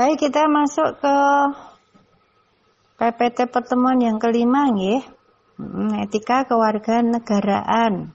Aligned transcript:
Baik, 0.00 0.32
kita 0.32 0.48
masuk 0.48 0.96
ke 0.96 1.16
PPT 2.96 3.52
pertemuan 3.52 4.00
yang 4.00 4.16
kelima 4.16 4.72
nggih. 4.72 5.04
Hmm, 5.60 5.92
etika 6.00 6.48
kewarganegaraan. 6.48 8.08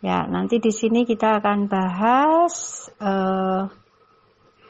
Ya, 0.00 0.24
nanti 0.24 0.64
di 0.64 0.72
sini 0.72 1.04
kita 1.04 1.44
akan 1.44 1.68
bahas 1.68 2.88
uh, 3.04 3.68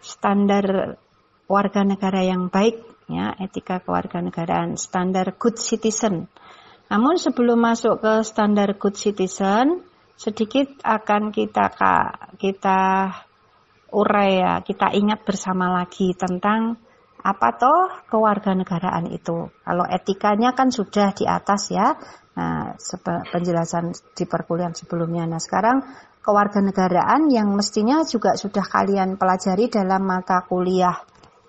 standar 0.02 0.98
warga 1.46 1.86
negara 1.86 2.26
yang 2.26 2.50
baik 2.50 2.82
ya, 3.06 3.38
etika 3.38 3.78
kewarganegaraan, 3.86 4.74
standar 4.74 5.38
good 5.38 5.54
citizen. 5.54 6.26
Namun 6.90 7.14
sebelum 7.14 7.62
masuk 7.62 8.02
ke 8.02 8.26
standar 8.26 8.74
good 8.74 8.98
citizen, 8.98 9.86
sedikit 10.18 10.82
akan 10.82 11.30
kita 11.30 11.70
kita 12.42 12.82
urai 13.94 14.42
ya, 14.42 14.52
kita 14.66 14.90
ingat 14.90 15.22
bersama 15.22 15.70
lagi 15.70 16.10
tentang 16.18 16.74
apa 17.24 17.48
toh 17.56 18.04
kewarganegaraan 18.10 19.08
itu? 19.08 19.48
Kalau 19.48 19.84
etikanya 19.88 20.52
kan 20.52 20.68
sudah 20.68 21.14
di 21.16 21.24
atas 21.24 21.72
ya. 21.72 21.96
Nah, 22.34 22.74
penjelasan 23.30 23.94
di 24.12 24.26
perkuliahan 24.26 24.74
sebelumnya. 24.74 25.24
Nah, 25.24 25.38
sekarang 25.38 25.86
kewarganegaraan 26.20 27.30
yang 27.30 27.54
mestinya 27.54 28.02
juga 28.04 28.34
sudah 28.34 28.66
kalian 28.66 29.14
pelajari 29.16 29.70
dalam 29.70 30.02
mata 30.02 30.42
kuliah 30.44 30.98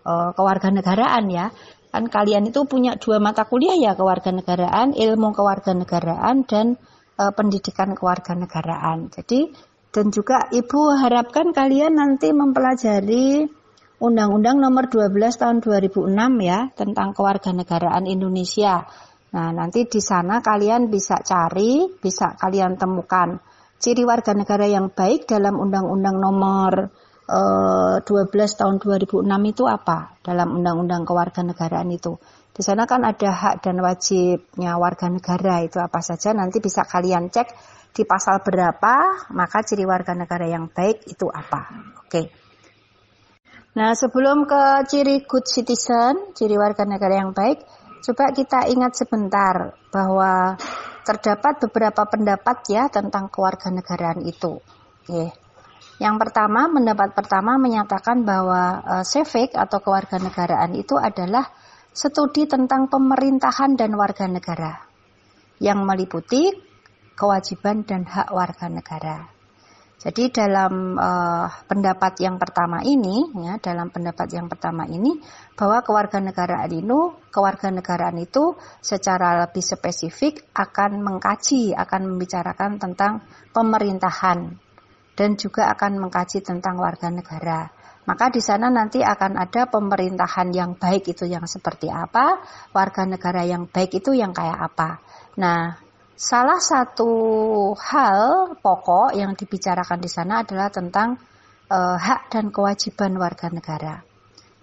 uh, 0.05 0.31
kewarganegaraan 0.37 1.25
ya. 1.27 1.49
Kan 1.89 2.07
kalian 2.11 2.47
itu 2.47 2.63
punya 2.69 2.95
dua 2.95 3.17
mata 3.17 3.43
kuliah 3.49 3.75
ya, 3.75 3.91
kewarganegaraan, 3.97 4.93
ilmu 4.93 5.33
kewarganegaraan 5.33 6.45
dan 6.47 6.77
uh, 7.17 7.31
pendidikan 7.33 7.97
kewarganegaraan. 7.97 9.11
Jadi 9.11 9.51
dan 9.95 10.11
juga 10.11 10.51
Ibu 10.51 10.91
harapkan 10.99 11.55
kalian 11.55 11.95
nanti 11.95 12.35
mempelajari 12.35 13.47
Undang-Undang 13.95 14.59
Nomor 14.59 14.91
12 14.91 15.07
Tahun 15.39 15.63
2006 15.63 16.11
ya 16.43 16.67
tentang 16.75 17.15
kewarganegaraan 17.15 18.03
Indonesia. 18.03 18.83
Nah, 19.31 19.55
nanti 19.55 19.87
di 19.87 20.03
sana 20.03 20.43
kalian 20.43 20.91
bisa 20.91 21.23
cari, 21.23 21.87
bisa 21.95 22.35
kalian 22.35 22.75
temukan 22.75 23.39
ciri 23.79 24.03
warga 24.03 24.35
negara 24.35 24.67
yang 24.67 24.91
baik 24.91 25.31
dalam 25.31 25.55
Undang-Undang 25.63 26.17
Nomor 26.19 26.91
eh, 27.31 27.95
12 28.03 28.59
Tahun 28.59 28.75
2006 28.83 29.23
itu 29.23 29.63
apa? 29.63 30.19
Dalam 30.19 30.59
Undang-Undang 30.59 31.07
Kewarganegaraan 31.07 31.87
itu. 31.95 32.19
Di 32.51 32.63
sana 32.63 32.83
kan 32.83 33.03
ada 33.07 33.31
hak 33.31 33.63
dan 33.63 33.79
wajibnya 33.79 34.75
warga 34.75 35.07
negara 35.07 35.63
itu 35.63 35.79
apa 35.79 35.99
saja 35.99 36.35
nanti 36.35 36.63
bisa 36.63 36.83
kalian 36.83 37.27
cek 37.31 37.74
di 37.95 38.03
pasal 38.03 38.43
berapa 38.43 39.31
maka 39.31 39.63
ciri 39.63 39.87
warga 39.87 40.11
negara 40.11 40.43
yang 40.43 40.67
baik 40.67 41.07
itu 41.07 41.31
apa. 41.31 41.95
Oke. 42.03 42.11
Okay. 42.11 42.25
Nah, 43.75 43.91
sebelum 43.91 44.47
ke 44.47 44.87
ciri 44.87 45.23
good 45.27 45.47
citizen, 45.47 46.31
ciri 46.31 46.55
warga 46.55 46.87
negara 46.87 47.19
yang 47.23 47.35
baik, 47.35 47.59
coba 48.03 48.31
kita 48.31 48.71
ingat 48.71 48.95
sebentar 48.95 49.75
bahwa 49.91 50.55
terdapat 51.03 51.59
beberapa 51.67 52.07
pendapat 52.07 52.57
ya 52.71 52.87
tentang 52.87 53.27
kewarganegaraan 53.27 54.23
itu. 54.23 54.63
Oke. 55.03 55.35
Yang 55.99 56.15
pertama, 56.27 56.67
pendapat 56.71 57.15
pertama 57.15 57.55
menyatakan 57.55 58.23
bahwa 58.23 58.83
uh, 58.83 59.03
civic 59.07 59.55
atau 59.55 59.79
kewarganegaraan 59.79 60.75
itu 60.75 60.95
adalah 60.99 61.47
studi 61.95 62.47
tentang 62.47 62.91
pemerintahan 62.91 63.79
dan 63.79 63.95
warga 63.95 64.27
negara 64.27 64.83
yang 65.63 65.87
meliputi 65.87 66.51
kewajiban 67.15 67.87
dan 67.87 68.03
hak 68.03 68.29
warga 68.29 68.67
negara. 68.67 69.35
Jadi 69.95 70.29
dalam 70.29 70.93
uh, 70.99 71.49
pendapat 71.65 72.21
yang 72.21 72.37
pertama 72.37 72.83
ini, 72.85 73.25
ya, 73.41 73.57
dalam 73.57 73.89
pendapat 73.89 74.37
yang 74.37 74.45
pertama 74.45 74.85
ini, 74.85 75.17
bahwa 75.57 75.81
kewarganegaraan 75.81 76.69
itu, 76.69 77.15
kewarganegaraan 77.33 78.19
itu 78.21 78.53
secara 78.85 79.47
lebih 79.47 79.65
spesifik 79.65 80.45
akan 80.53 81.01
mengkaji, 81.01 81.73
akan 81.73 82.11
membicarakan 82.11 82.77
tentang 82.77 83.25
pemerintahan 83.49 84.53
dan 85.15 85.29
juga 85.39 85.73
akan 85.73 85.97
mengkaji 85.97 86.43
tentang 86.43 86.77
warga 86.77 87.09
negara. 87.09 87.71
Maka 88.05 88.29
di 88.29 88.43
sana 88.43 88.69
nanti 88.69 89.01
akan 89.01 89.41
ada 89.41 89.65
pemerintahan 89.65 90.53
yang 90.53 90.77
baik 90.77 91.17
itu 91.17 91.25
yang 91.25 91.49
seperti 91.49 91.89
apa, 91.89 92.45
warga 92.69 93.09
negara 93.09 93.41
yang 93.41 93.65
baik 93.65 93.97
itu 93.97 94.13
yang 94.13 94.29
kayak 94.29 94.69
apa. 94.69 95.01
Nah, 95.41 95.81
Salah 96.15 96.63
satu 96.63 97.11
hal 97.75 98.55
pokok 98.63 99.11
yang 99.19 99.35
dibicarakan 99.35 99.99
di 99.99 100.07
sana 100.07 100.47
adalah 100.47 100.71
tentang 100.71 101.19
e, 101.67 101.75
hak 101.75 102.31
dan 102.31 102.55
kewajiban 102.55 103.19
warga 103.19 103.51
negara. 103.51 103.99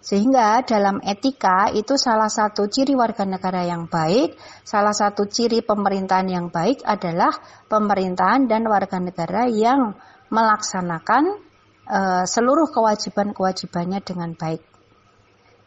Sehingga 0.00 0.64
dalam 0.64 1.04
etika 1.04 1.68
itu 1.68 2.00
salah 2.00 2.32
satu 2.32 2.72
ciri 2.72 2.96
warga 2.96 3.28
negara 3.28 3.68
yang 3.68 3.84
baik, 3.84 4.32
salah 4.64 4.96
satu 4.96 5.28
ciri 5.28 5.60
pemerintahan 5.60 6.24
yang 6.24 6.48
baik 6.48 6.80
adalah 6.88 7.36
pemerintahan 7.69 8.48
dan 8.48 8.64
warga 8.64 8.96
negara 8.96 9.44
yang 9.44 9.92
melaksanakan 10.32 11.36
e, 11.84 12.00
seluruh 12.32 12.72
kewajiban-kewajibannya 12.72 14.00
dengan 14.00 14.32
baik 14.32 14.64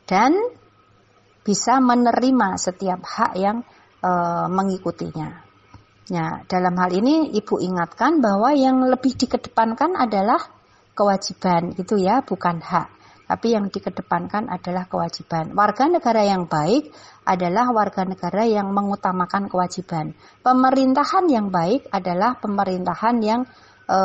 dan 0.09 0.33
bisa 1.45 1.77
menerima 1.77 2.57
setiap 2.57 3.05
hak 3.05 3.37
yang 3.37 3.61
e, 4.01 4.11
mengikutinya. 4.49 5.44
Nah, 6.05 6.45
dalam 6.45 6.77
hal 6.77 6.93
ini 6.93 7.33
Ibu 7.33 7.57
ingatkan 7.57 8.21
bahwa 8.21 8.53
yang 8.53 8.85
lebih 8.85 9.17
dikedepankan 9.17 9.97
adalah 9.97 10.37
kewajiban, 10.93 11.73
gitu 11.73 11.97
ya, 11.97 12.21
bukan 12.21 12.61
hak. 12.61 12.93
Tapi 13.25 13.57
yang 13.57 13.73
dikedepankan 13.73 14.53
adalah 14.53 14.85
kewajiban. 14.85 15.57
Warga 15.57 15.89
negara 15.89 16.21
yang 16.21 16.45
baik 16.45 16.93
adalah 17.25 17.73
warga 17.73 18.05
negara 18.05 18.45
yang 18.45 18.69
mengutamakan 18.69 19.49
kewajiban. 19.49 20.13
Pemerintahan 20.45 21.25
yang 21.25 21.49
baik 21.49 21.89
adalah 21.89 22.37
pemerintahan 22.37 23.17
yang 23.25 23.41
e, 23.89 23.99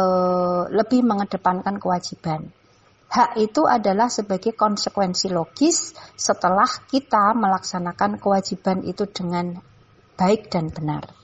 lebih 0.72 1.04
mengedepankan 1.04 1.76
kewajiban. 1.76 2.48
Hak 3.12 3.36
itu 3.36 3.68
adalah 3.68 4.08
sebagai 4.08 4.56
konsekuensi 4.56 5.28
logis 5.28 5.92
setelah 6.16 6.70
kita 6.88 7.36
melaksanakan 7.36 8.16
kewajiban 8.16 8.88
itu 8.88 9.04
dengan 9.04 9.60
baik 10.16 10.48
dan 10.48 10.72
benar. 10.72 11.19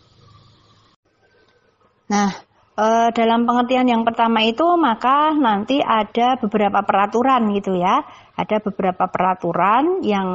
Nah, 2.06 2.30
e, 2.76 2.86
dalam 3.10 3.42
pengertian 3.48 3.88
yang 3.90 4.02
pertama 4.06 4.44
itu 4.46 4.62
maka 4.78 5.34
nanti 5.34 5.82
ada 5.82 6.38
beberapa 6.38 6.86
peraturan 6.86 7.50
gitu 7.56 7.74
ya. 7.74 8.04
Ada 8.36 8.62
beberapa 8.62 9.08
peraturan 9.10 10.04
yang 10.06 10.28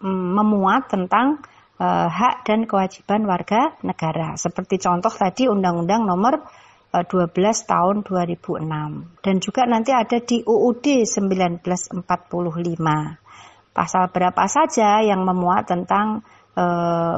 mm, 0.00 0.26
memuat 0.38 0.88
tentang 0.88 1.44
e, 1.76 1.86
hak 1.86 2.48
dan 2.48 2.64
kewajiban 2.64 3.28
warga 3.28 3.76
negara. 3.84 4.38
Seperti 4.40 4.80
contoh 4.80 5.12
tadi 5.12 5.50
Undang-Undang 5.50 6.02
Nomor 6.08 6.34
12 6.90 7.06
eh, 7.06 7.54
tahun 7.70 8.02
2006 8.02 9.22
dan 9.22 9.36
juga 9.38 9.62
nanti 9.62 9.94
ada 9.94 10.18
di 10.18 10.42
UUD 10.42 11.06
1945. 11.06 12.02
Pasal 13.70 14.10
berapa 14.10 14.44
saja 14.50 14.98
yang 14.98 15.22
memuat 15.22 15.70
tentang 15.70 16.26
e, 16.58 16.64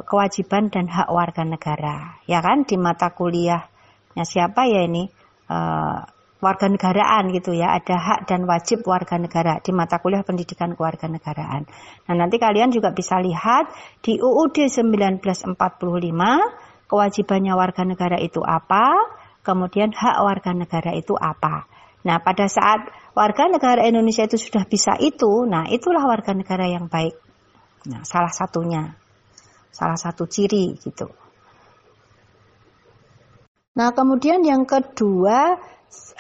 kewajiban 0.05 0.69
dan 0.69 0.93
hak 0.93 1.09
warga 1.09 1.49
negara. 1.49 2.21
Ya 2.29 2.45
kan 2.45 2.69
di 2.69 2.77
mata 2.77 3.17
kuliah 3.17 3.72
Ya 4.13 4.25
siapa 4.29 4.69
ya 4.69 4.85
ini 4.85 5.09
uh, 5.49 6.05
warga 6.43 6.67
negaraan 6.67 7.31
gitu 7.31 7.55
ya 7.55 7.79
ada 7.79 7.97
hak 7.97 8.27
dan 8.27 8.43
wajib 8.51 8.83
warga 8.83 9.15
negara 9.15 9.63
di 9.63 9.71
mata 9.71 10.03
kuliah 10.03 10.27
pendidikan 10.27 10.75
kewarganegaraan. 10.75 11.71
Nah 12.11 12.15
nanti 12.19 12.43
kalian 12.43 12.75
juga 12.75 12.91
bisa 12.91 13.23
lihat 13.23 13.71
di 14.03 14.19
UUD 14.19 14.67
1945 14.67 15.55
kewajibannya 16.93 17.57
warga 17.57 17.89
negara 17.89 18.21
itu 18.21 18.45
apa, 18.45 18.93
kemudian 19.41 19.97
hak 19.97 20.17
warga 20.21 20.53
negara 20.53 20.93
itu 20.93 21.17
apa. 21.17 21.65
Nah 22.03 22.19
pada 22.21 22.51
saat 22.51 22.91
warga 23.15 23.49
negara 23.49 23.87
Indonesia 23.87 24.27
itu 24.27 24.37
sudah 24.37 24.67
bisa 24.69 24.99
itu, 24.99 25.47
nah 25.49 25.65
itulah 25.71 26.05
warga 26.05 26.37
negara 26.37 26.69
yang 26.69 26.91
baik. 26.91 27.17
Nah 27.89 28.05
salah 28.05 28.35
satunya, 28.35 28.93
salah 29.71 29.97
satu 29.97 30.27
ciri 30.27 30.77
gitu. 30.83 31.22
Nah, 33.73 33.97
kemudian 33.97 34.45
yang 34.45 34.69
kedua, 34.69 35.57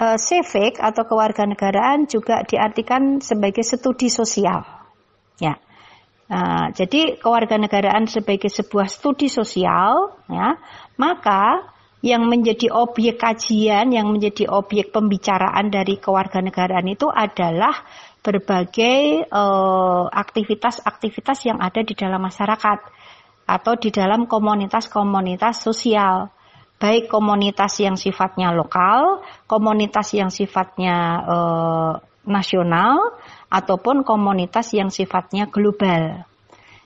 uh, 0.00 0.18
civic 0.18 0.80
atau 0.80 1.04
kewarganegaraan 1.04 2.08
juga 2.08 2.40
diartikan 2.48 3.20
sebagai 3.20 3.60
studi 3.60 4.08
sosial. 4.08 4.64
Ya. 5.36 5.60
Nah, 6.32 6.72
jadi 6.72 7.20
kewarganegaraan 7.20 8.08
sebagai 8.08 8.48
sebuah 8.48 8.88
studi 8.88 9.28
sosial, 9.28 10.16
ya, 10.32 10.56
maka 10.96 11.68
yang 12.00 12.24
menjadi 12.24 12.72
objek 12.72 13.20
kajian, 13.20 13.92
yang 13.92 14.08
menjadi 14.08 14.48
objek 14.48 14.88
pembicaraan 14.90 15.68
dari 15.68 16.00
kewarganegaraan 16.00 16.88
itu 16.88 17.06
adalah 17.12 17.84
berbagai 18.24 19.28
uh, 19.28 20.08
aktivitas-aktivitas 20.08 21.52
yang 21.52 21.60
ada 21.60 21.84
di 21.84 21.92
dalam 21.92 22.22
masyarakat 22.22 22.78
atau 23.44 23.74
di 23.76 23.92
dalam 23.92 24.24
komunitas-komunitas 24.24 25.62
sosial 25.62 26.32
baik 26.82 27.06
komunitas 27.06 27.78
yang 27.78 27.94
sifatnya 27.94 28.50
lokal, 28.50 29.22
komunitas 29.46 30.10
yang 30.18 30.34
sifatnya 30.34 31.22
eh, 31.22 31.92
nasional, 32.26 33.14
ataupun 33.46 34.02
komunitas 34.02 34.74
yang 34.74 34.90
sifatnya 34.90 35.46
global. 35.46 36.26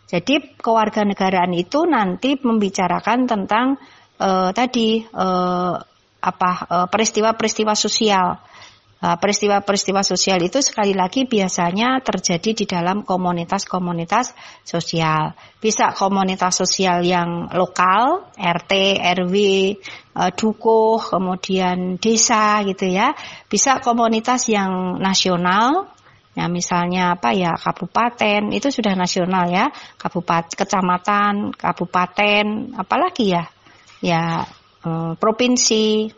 Jadi 0.07 0.59
kewarganegaraan 0.59 1.55
itu 1.55 1.83
nanti 1.83 2.39
membicarakan 2.39 3.27
tentang 3.27 3.75
uh, 4.23 4.55
tadi 4.55 5.03
uh, 5.03 5.75
apa 6.23 6.51
peristiwa-peristiwa 6.87 7.75
uh, 7.75 7.79
sosial 7.79 8.27
peristiwa-peristiwa 8.97 10.01
sosial 10.01 10.41
itu 10.41 10.65
sekali 10.65 10.97
lagi 10.97 11.29
biasanya 11.29 12.01
terjadi 12.01 12.51
di 12.57 12.65
dalam 12.65 13.05
komunitas-komunitas 13.05 14.33
sosial. 14.65 15.37
Bisa 15.61 15.93
komunitas 15.93 16.57
sosial 16.57 17.05
yang 17.05 17.53
lokal, 17.53 18.33
RT, 18.41 18.73
RW, 19.21 19.35
eh, 20.17 20.31
dukuh, 20.33 20.97
kemudian 21.13 22.01
desa 22.01 22.65
gitu 22.65 22.89
ya. 22.89 23.13
Bisa 23.53 23.85
komunitas 23.85 24.49
yang 24.49 24.97
nasional, 24.97 25.93
Ya 26.37 26.53
misalnya 26.53 27.17
apa 27.17 27.33
ya 27.33 27.57
kabupaten 27.57 28.53
itu 28.53 28.69
sudah 28.69 28.93
nasional 28.93 29.49
ya, 29.49 29.73
kabupaten, 29.97 30.53
kecamatan, 30.53 31.57
kabupaten, 31.57 32.77
apalagi 32.77 33.33
ya, 33.33 33.49
ya 34.05 34.45
eh, 34.85 35.13
provinsi. 35.17 36.13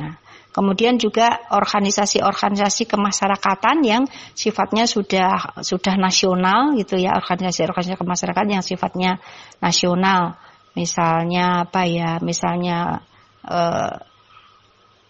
Nah, 0.00 0.16
Kemudian 0.58 0.98
juga 0.98 1.38
organisasi-organisasi 1.54 2.90
kemasyarakatan 2.90 3.78
yang 3.86 4.10
sifatnya 4.34 4.90
sudah 4.90 5.54
sudah 5.62 5.94
nasional 5.94 6.74
gitu 6.74 6.98
ya, 6.98 7.14
organisasi-organisasi 7.14 7.94
kemasyarakatan 7.94 8.58
yang 8.58 8.64
sifatnya 8.66 9.22
nasional. 9.62 10.34
Misalnya 10.74 11.62
apa 11.62 11.86
ya? 11.86 12.18
Misalnya 12.18 13.06
eh, 13.46 13.94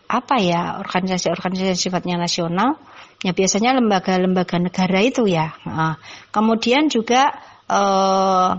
apa 0.04 0.36
ya? 0.36 0.84
Organisasi-organisasi 0.84 1.80
sifatnya 1.80 2.20
nasional. 2.20 2.76
Ya 3.24 3.32
biasanya 3.32 3.72
lembaga-lembaga 3.80 4.60
negara 4.60 5.00
itu 5.00 5.24
ya. 5.24 5.56
Nah, 5.64 5.96
kemudian 6.28 6.92
juga 6.92 7.32
eh, 7.72 8.50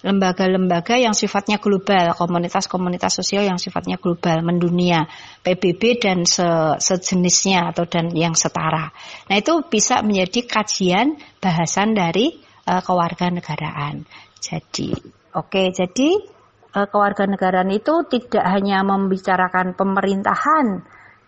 lembaga-lembaga 0.00 0.96
yang 0.96 1.12
sifatnya 1.12 1.60
global, 1.60 2.16
komunitas-komunitas 2.16 3.20
sosial 3.20 3.44
yang 3.44 3.60
sifatnya 3.60 4.00
global, 4.00 4.40
mendunia, 4.40 5.04
PBB 5.44 6.00
dan 6.00 6.24
se 6.24 6.46
sejenisnya 6.80 7.72
atau 7.72 7.84
dan 7.84 8.08
yang 8.16 8.32
setara. 8.32 8.92
Nah 9.28 9.36
itu 9.36 9.60
bisa 9.68 10.00
menjadi 10.00 10.48
kajian 10.48 11.20
bahasan 11.36 11.92
dari 11.92 12.32
uh, 12.64 12.80
kewarganegaraan. 12.80 14.08
Jadi, 14.40 14.96
oke, 15.36 15.52
okay, 15.52 15.66
jadi 15.68 16.16
uh, 16.80 16.88
kewarganegaraan 16.88 17.68
itu 17.68 18.08
tidak 18.08 18.44
hanya 18.46 18.80
membicarakan 18.80 19.76
pemerintahan 19.76 20.80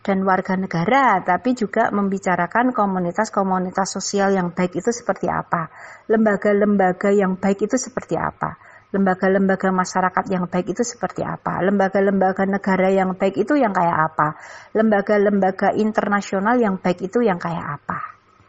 dan 0.03 0.27
warga 0.27 0.59
negara, 0.59 1.23
tapi 1.23 1.55
juga 1.55 1.89
membicarakan 1.95 2.75
komunitas-komunitas 2.75 3.95
sosial 3.95 4.35
yang 4.35 4.51
baik 4.51 4.83
itu 4.83 4.91
seperti 4.91 5.31
apa, 5.31 5.71
lembaga-lembaga 6.11 7.15
yang 7.15 7.39
baik 7.39 7.71
itu 7.71 7.79
seperti 7.79 8.19
apa, 8.19 8.59
lembaga-lembaga 8.91 9.71
masyarakat 9.71 10.25
yang 10.27 10.51
baik 10.51 10.75
itu 10.75 10.83
seperti 10.83 11.23
apa, 11.23 11.63
lembaga-lembaga 11.63 12.45
negara 12.51 12.91
yang 12.91 13.15
baik 13.15 13.39
itu 13.39 13.55
yang 13.55 13.71
kayak 13.71 14.13
apa, 14.13 14.35
lembaga-lembaga 14.75 15.79
internasional 15.79 16.59
yang 16.59 16.83
baik 16.83 17.07
itu 17.07 17.23
yang 17.23 17.39
kayak 17.39 17.81
apa. 17.81 17.99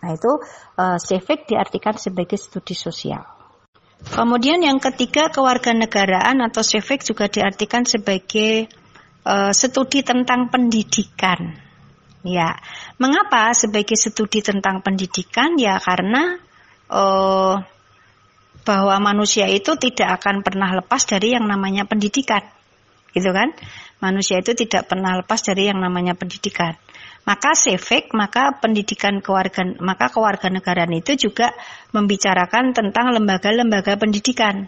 Nah 0.04 0.12
itu 0.12 0.36
uh, 0.82 1.00
CIVIC 1.00 1.54
diartikan 1.54 1.96
sebagai 1.96 2.36
studi 2.36 2.76
sosial. 2.76 3.24
Kemudian 4.04 4.60
yang 4.60 4.84
ketiga 4.84 5.32
kewarganegaraan 5.32 6.44
atau 6.44 6.60
civic 6.60 7.08
juga 7.08 7.32
diartikan 7.32 7.88
sebagai 7.88 8.68
uh, 9.28 9.52
studi 9.52 10.04
tentang 10.06 10.48
pendidikan. 10.52 11.60
Ya, 12.24 12.56
mengapa 12.96 13.52
sebagai 13.52 14.00
studi 14.00 14.40
tentang 14.40 14.80
pendidikan? 14.80 15.60
Ya 15.60 15.76
karena 15.76 16.40
uh, 16.88 17.60
bahwa 18.64 18.96
manusia 19.04 19.52
itu 19.52 19.76
tidak 19.76 20.24
akan 20.24 20.40
pernah 20.40 20.72
lepas 20.72 21.04
dari 21.04 21.36
yang 21.36 21.44
namanya 21.44 21.84
pendidikan, 21.84 22.48
gitu 23.12 23.28
kan? 23.36 23.52
Manusia 24.00 24.40
itu 24.40 24.56
tidak 24.56 24.88
pernah 24.88 25.20
lepas 25.20 25.44
dari 25.44 25.68
yang 25.68 25.84
namanya 25.84 26.16
pendidikan. 26.16 26.80
Maka 27.24 27.56
sefek, 27.56 28.12
maka 28.12 28.60
pendidikan 28.60 29.24
kewargan, 29.24 29.80
maka 29.80 30.12
kewarganegaraan 30.12 30.92
itu 30.92 31.16
juga 31.16 31.56
membicarakan 31.96 32.76
tentang 32.76 33.16
lembaga-lembaga 33.16 33.96
pendidikan. 33.96 34.68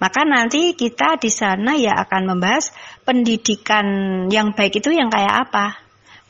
Maka 0.00 0.24
nanti 0.24 0.72
kita 0.72 1.20
di 1.20 1.28
sana 1.28 1.76
ya 1.76 1.92
akan 2.00 2.34
membahas 2.34 2.72
pendidikan 3.04 3.86
yang 4.32 4.56
baik 4.56 4.80
itu 4.80 4.96
yang 4.96 5.12
kayak 5.12 5.44
apa. 5.46 5.76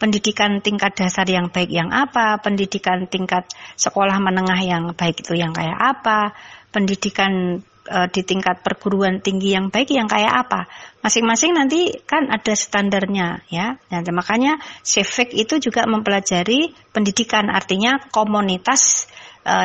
Pendidikan 0.01 0.59
tingkat 0.59 0.99
dasar 0.99 1.29
yang 1.29 1.53
baik 1.55 1.71
yang 1.71 1.95
apa, 1.95 2.41
pendidikan 2.43 3.07
tingkat 3.07 3.47
sekolah 3.77 4.19
menengah 4.19 4.59
yang 4.59 4.91
baik 4.97 5.23
itu 5.23 5.37
yang 5.37 5.53
kayak 5.53 5.77
apa, 5.77 6.33
pendidikan 6.73 7.61
e, 7.85 7.99
di 8.09 8.25
tingkat 8.25 8.65
perguruan 8.65 9.21
tinggi 9.21 9.53
yang 9.53 9.69
baik 9.69 9.93
yang 9.93 10.09
kayak 10.09 10.33
apa. 10.33 10.67
Masing-masing 11.05 11.53
nanti 11.53 12.01
kan 12.09 12.33
ada 12.33 12.57
standarnya 12.57 13.45
ya. 13.53 13.77
Nah, 13.93 14.01
makanya 14.11 14.57
SEFEK 14.81 15.37
itu 15.37 15.61
juga 15.71 15.85
mempelajari 15.85 16.73
pendidikan 16.97 17.53
artinya 17.53 18.01
komunitas 18.09 19.05
e, 19.45 19.57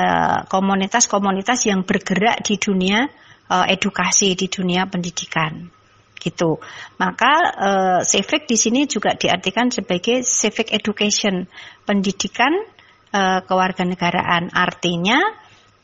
komunitas-komunitas 0.51 1.63
yang 1.63 1.87
bergerak 1.87 2.43
di 2.43 2.59
dunia 2.59 3.07
uh, 3.49 3.65
edukasi 3.69 4.33
di 4.33 4.47
dunia 4.49 4.89
pendidikan 4.89 5.69
gitu. 6.25 6.57
Maka 6.97 7.33
uh, 7.53 7.99
civic 8.01 8.49
di 8.49 8.57
sini 8.57 8.89
juga 8.89 9.13
diartikan 9.13 9.69
sebagai 9.69 10.25
civic 10.25 10.73
education, 10.73 11.45
pendidikan 11.85 12.53
uh, 13.13 13.45
kewarganegaraan. 13.45 14.49
Artinya 14.49 15.21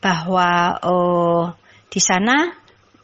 bahwa 0.02 0.50
uh, 0.82 1.44
di 1.86 2.02
sana 2.02 2.50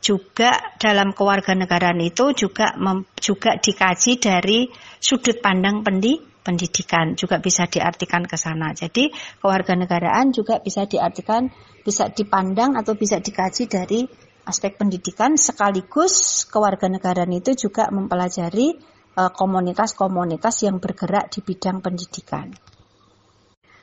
juga 0.02 0.74
dalam 0.78 1.14
kewarganegaraan 1.14 1.98
itu 2.02 2.34
juga 2.34 2.74
mem, 2.74 3.06
juga 3.18 3.54
dikaji 3.58 4.18
dari 4.18 4.66
sudut 4.98 5.38
pandang 5.38 5.86
pendi, 5.86 6.18
pendidikan 6.42 7.14
juga 7.14 7.38
bisa 7.38 7.70
diartikan 7.70 8.26
ke 8.26 8.34
sana. 8.34 8.74
Jadi 8.74 9.10
kewarganegaraan 9.38 10.34
juga 10.34 10.58
bisa 10.58 10.86
diartikan 10.90 11.50
bisa 11.82 12.10
dipandang 12.10 12.76
atau 12.76 12.98
bisa 12.98 13.16
dikaji 13.22 13.64
dari 13.64 14.04
aspek 14.48 14.80
pendidikan 14.80 15.36
sekaligus 15.36 16.48
kewarganegaraan 16.48 17.28
itu 17.36 17.52
juga 17.68 17.92
mempelajari 17.92 18.80
e, 19.12 19.22
komunitas-komunitas 19.36 20.64
yang 20.64 20.80
bergerak 20.80 21.28
di 21.28 21.44
bidang 21.44 21.84
pendidikan. 21.84 22.56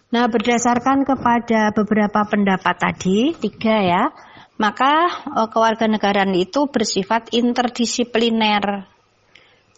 Nah, 0.10 0.26
berdasarkan 0.26 1.06
kepada 1.06 1.70
beberapa 1.70 2.26
pendapat 2.26 2.76
tadi, 2.82 3.38
tiga 3.38 3.78
ya, 3.78 4.04
maka 4.58 5.22
e, 5.30 5.40
kewarganegaraan 5.46 6.34
itu 6.34 6.66
bersifat 6.66 7.30
interdisipliner. 7.38 8.90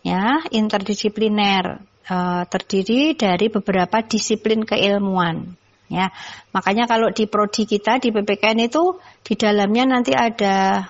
Ya, 0.07 0.39
interdisipliner 0.55 1.83
e, 2.07 2.17
terdiri 2.47 3.19
dari 3.19 3.51
beberapa 3.51 3.99
disiplin 4.07 4.63
keilmuan 4.63 5.66
ya. 5.87 6.11
Makanya 6.51 6.87
kalau 6.87 7.11
di 7.11 7.27
prodi 7.27 7.67
kita 7.67 7.99
di 7.99 8.11
PPKN 8.11 8.67
itu 8.67 8.99
di 9.23 9.33
dalamnya 9.35 9.97
nanti 9.97 10.11
ada 10.15 10.87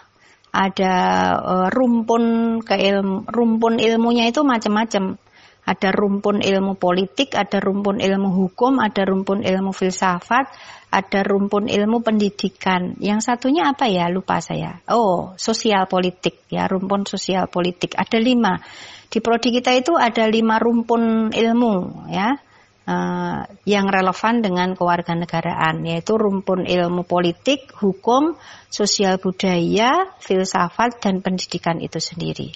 ada 0.58 0.94
uh, 1.38 1.68
rumpun 1.70 2.58
ke 2.66 2.76
ilmu, 2.76 3.30
rumpun 3.30 3.78
ilmunya 3.78 4.30
itu 4.30 4.42
macam-macam. 4.42 5.20
Ada 5.68 5.92
rumpun 5.92 6.40
ilmu 6.40 6.80
politik, 6.80 7.36
ada 7.36 7.60
rumpun 7.60 8.00
ilmu 8.00 8.32
hukum, 8.32 8.80
ada 8.80 9.04
rumpun 9.04 9.44
ilmu 9.44 9.76
filsafat, 9.76 10.48
ada 10.88 11.20
rumpun 11.28 11.68
ilmu 11.68 12.00
pendidikan. 12.00 12.96
Yang 13.04 13.28
satunya 13.28 13.68
apa 13.68 13.92
ya? 13.92 14.08
Lupa 14.08 14.40
saya. 14.40 14.80
Oh, 14.88 15.36
sosial 15.36 15.84
politik 15.92 16.48
ya, 16.48 16.72
rumpun 16.72 17.04
sosial 17.04 17.52
politik. 17.52 18.00
Ada 18.00 18.16
lima. 18.16 18.64
Di 19.12 19.20
prodi 19.20 19.52
kita 19.52 19.76
itu 19.76 20.00
ada 20.00 20.24
lima 20.32 20.56
rumpun 20.56 21.36
ilmu 21.36 22.08
ya 22.16 22.47
uh, 22.88 23.44
yang 23.68 23.86
relevan 23.92 24.40
dengan 24.40 24.74
kewarganegaraan 24.74 25.84
yaitu 25.84 26.16
rumpun 26.16 26.64
ilmu 26.64 27.04
politik, 27.04 27.70
hukum, 27.78 28.40
sosial 28.72 29.20
budaya, 29.20 30.16
filsafat 30.24 31.04
dan 31.04 31.20
pendidikan 31.20 31.78
itu 31.84 32.00
sendiri. 32.00 32.56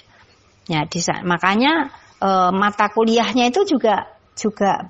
Ya, 0.66 0.88
di, 0.88 0.98
makanya 1.22 1.92
uh, 2.18 2.50
mata 2.50 2.88
kuliahnya 2.88 3.52
itu 3.52 3.68
juga 3.68 4.08
juga 4.32 4.88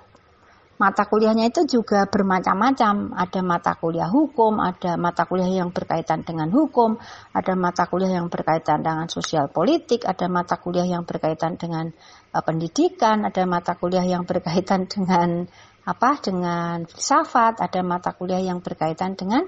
mata 0.83 1.07
kuliahnya 1.07 1.55
itu 1.55 1.63
juga 1.79 2.11
bermacam-macam. 2.11 3.15
Ada 3.15 3.41
mata 3.47 3.73
kuliah 3.79 4.11
hukum, 4.11 4.59
ada 4.59 4.99
mata 4.99 5.23
kuliah 5.31 5.63
yang 5.63 5.71
berkaitan 5.71 6.27
dengan 6.27 6.51
hukum, 6.51 6.99
ada 7.31 7.55
mata 7.55 7.87
kuliah 7.87 8.19
yang 8.19 8.27
berkaitan 8.27 8.83
dengan 8.83 9.07
sosial 9.07 9.47
politik, 9.47 10.03
ada 10.03 10.27
mata 10.27 10.59
kuliah 10.59 10.87
yang 10.87 11.07
berkaitan 11.07 11.55
dengan 11.55 11.95
pendidikan, 12.41 13.29
ada 13.29 13.45
mata 13.45 13.77
kuliah 13.77 14.09
yang 14.09 14.25
berkaitan 14.25 14.89
dengan 14.89 15.45
apa? 15.85 16.17
dengan 16.23 16.89
filsafat, 16.89 17.61
ada 17.61 17.85
mata 17.85 18.17
kuliah 18.17 18.41
yang 18.41 18.65
berkaitan 18.65 19.13
dengan 19.19 19.45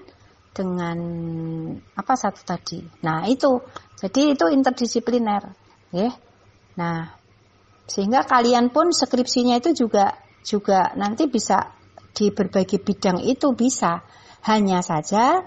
dengan 0.54 0.98
apa 1.96 2.14
satu 2.14 2.44
tadi. 2.44 2.84
Nah, 3.02 3.24
itu. 3.26 3.62
Jadi 3.98 4.36
itu 4.36 4.46
interdisipliner, 4.52 5.54
ya. 5.90 6.12
Nah, 6.76 7.08
sehingga 7.88 8.26
kalian 8.28 8.68
pun 8.68 8.92
skripsinya 8.92 9.56
itu 9.62 9.72
juga 9.72 10.12
juga 10.44 10.92
nanti 10.98 11.24
bisa 11.30 11.72
di 12.12 12.28
berbagai 12.30 12.84
bidang 12.84 13.24
itu 13.24 13.56
bisa. 13.56 14.04
Hanya 14.44 14.84
saja 14.84 15.40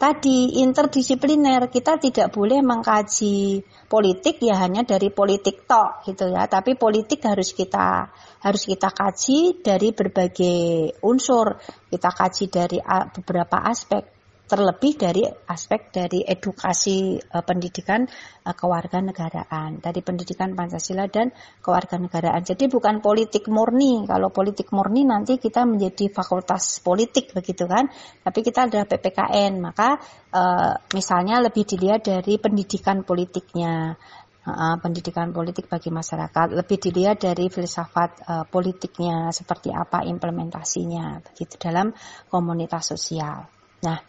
tadi 0.00 0.64
interdisipliner 0.64 1.68
kita 1.68 2.00
tidak 2.00 2.32
boleh 2.32 2.64
mengkaji 2.64 3.60
politik 3.84 4.40
ya 4.40 4.56
hanya 4.64 4.80
dari 4.88 5.12
politik 5.12 5.68
tok 5.68 6.08
gitu 6.08 6.32
ya. 6.32 6.48
Tapi 6.48 6.80
politik 6.80 7.20
harus 7.28 7.52
kita 7.52 8.08
harus 8.40 8.62
kita 8.64 8.88
kaji 8.88 9.60
dari 9.60 9.92
berbagai 9.92 10.96
unsur. 11.04 11.60
Kita 11.92 12.08
kaji 12.16 12.44
dari 12.48 12.80
beberapa 13.12 13.60
aspek 13.68 14.19
terlebih 14.50 14.98
dari 14.98 15.22
aspek 15.46 15.94
dari 15.94 16.26
edukasi 16.26 17.14
uh, 17.14 17.46
pendidikan 17.46 18.02
uh, 18.42 18.50
kewarganegaraan 18.50 19.78
dari 19.78 20.02
pendidikan 20.02 20.58
Pancasila 20.58 21.06
dan 21.06 21.30
kewarganegaraan. 21.62 22.42
Jadi 22.42 22.66
bukan 22.66 22.98
politik 22.98 23.46
murni. 23.46 24.02
Kalau 24.10 24.34
politik 24.34 24.74
murni 24.74 25.06
nanti 25.06 25.38
kita 25.38 25.62
menjadi 25.62 26.10
fakultas 26.10 26.82
politik 26.82 27.30
begitu 27.30 27.70
kan. 27.70 27.86
Tapi 28.26 28.38
kita 28.42 28.66
adalah 28.66 28.90
PPKN, 28.90 29.62
maka 29.62 30.02
uh, 30.34 30.74
misalnya 30.90 31.38
lebih 31.38 31.62
dilihat 31.62 32.10
dari 32.10 32.42
pendidikan 32.42 33.06
politiknya. 33.06 33.94
Uh, 34.40 34.80
pendidikan 34.80 35.36
politik 35.36 35.68
bagi 35.68 35.92
masyarakat 35.92 36.56
lebih 36.56 36.80
dilihat 36.80 37.20
dari 37.20 37.52
filsafat 37.52 38.24
uh, 38.24 38.44
politiknya 38.48 39.28
seperti 39.36 39.68
apa 39.68 40.00
implementasinya 40.08 41.20
begitu 41.20 41.60
dalam 41.60 41.92
komunitas 42.32 42.88
sosial. 42.88 43.44
Nah, 43.84 44.00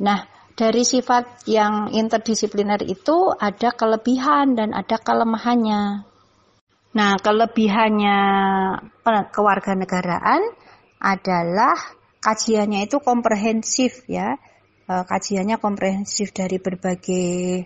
Nah, 0.00 0.24
dari 0.52 0.84
sifat 0.84 1.48
yang 1.48 1.90
interdisipliner 1.92 2.80
itu 2.84 3.32
ada 3.32 3.72
kelebihan 3.72 4.56
dan 4.56 4.76
ada 4.76 4.96
kelemahannya. 5.00 6.04
Nah, 6.92 7.12
kelebihannya 7.16 8.18
kewarganegaraan 9.32 10.42
adalah 11.00 11.74
kajiannya 12.20 12.84
itu 12.84 13.00
komprehensif 13.00 14.04
ya. 14.06 14.36
Eh, 14.86 15.04
kajiannya 15.08 15.56
komprehensif 15.56 16.36
dari 16.36 16.60
berbagai 16.60 17.64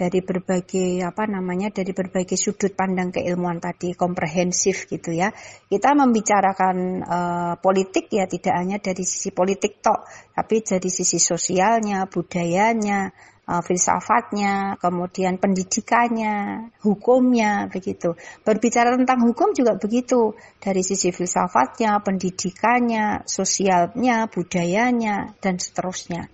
dari 0.00 0.24
berbagai 0.24 1.04
apa 1.04 1.28
namanya 1.28 1.68
dari 1.68 1.92
berbagai 1.92 2.40
sudut 2.40 2.72
pandang 2.72 3.12
keilmuan 3.12 3.60
tadi 3.60 3.92
komprehensif 3.92 4.88
gitu 4.88 5.12
ya. 5.12 5.28
Kita 5.68 5.92
membicarakan 5.92 6.76
uh, 7.04 7.54
politik 7.60 8.08
ya 8.08 8.24
tidak 8.24 8.56
hanya 8.56 8.80
dari 8.80 9.04
sisi 9.04 9.28
politik 9.28 9.84
tok 9.84 10.08
tapi 10.32 10.64
dari 10.64 10.88
sisi 10.88 11.20
sosialnya 11.20 12.08
budayanya 12.08 13.12
uh, 13.44 13.60
filsafatnya 13.60 14.80
kemudian 14.80 15.36
pendidikannya 15.36 16.72
hukumnya 16.80 17.68
begitu. 17.68 18.16
Berbicara 18.40 18.96
tentang 18.96 19.20
hukum 19.28 19.52
juga 19.52 19.76
begitu. 19.76 20.32
Dari 20.56 20.80
sisi 20.80 21.12
filsafatnya 21.12 22.00
pendidikannya 22.00 23.28
sosialnya 23.28 24.32
budayanya 24.32 25.36
dan 25.44 25.60
seterusnya. 25.60 26.32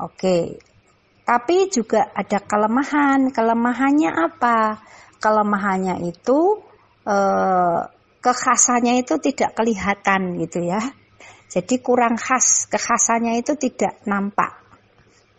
Oke, 0.00 0.58
tapi 1.30 1.70
juga 1.70 2.10
ada 2.10 2.42
kelemahan. 2.42 3.30
Kelemahannya 3.30 4.10
apa? 4.10 4.82
Kelemahannya 5.22 6.02
itu 6.02 6.58
eh, 7.06 7.80
kekhasannya 8.18 8.98
itu 8.98 9.14
tidak 9.22 9.54
kelihatan 9.54 10.42
gitu 10.42 10.66
ya. 10.66 10.82
Jadi 11.46 11.78
kurang 11.78 12.18
khas, 12.18 12.66
kekhasannya 12.66 13.38
itu 13.38 13.54
tidak 13.54 14.02
nampak. 14.10 14.58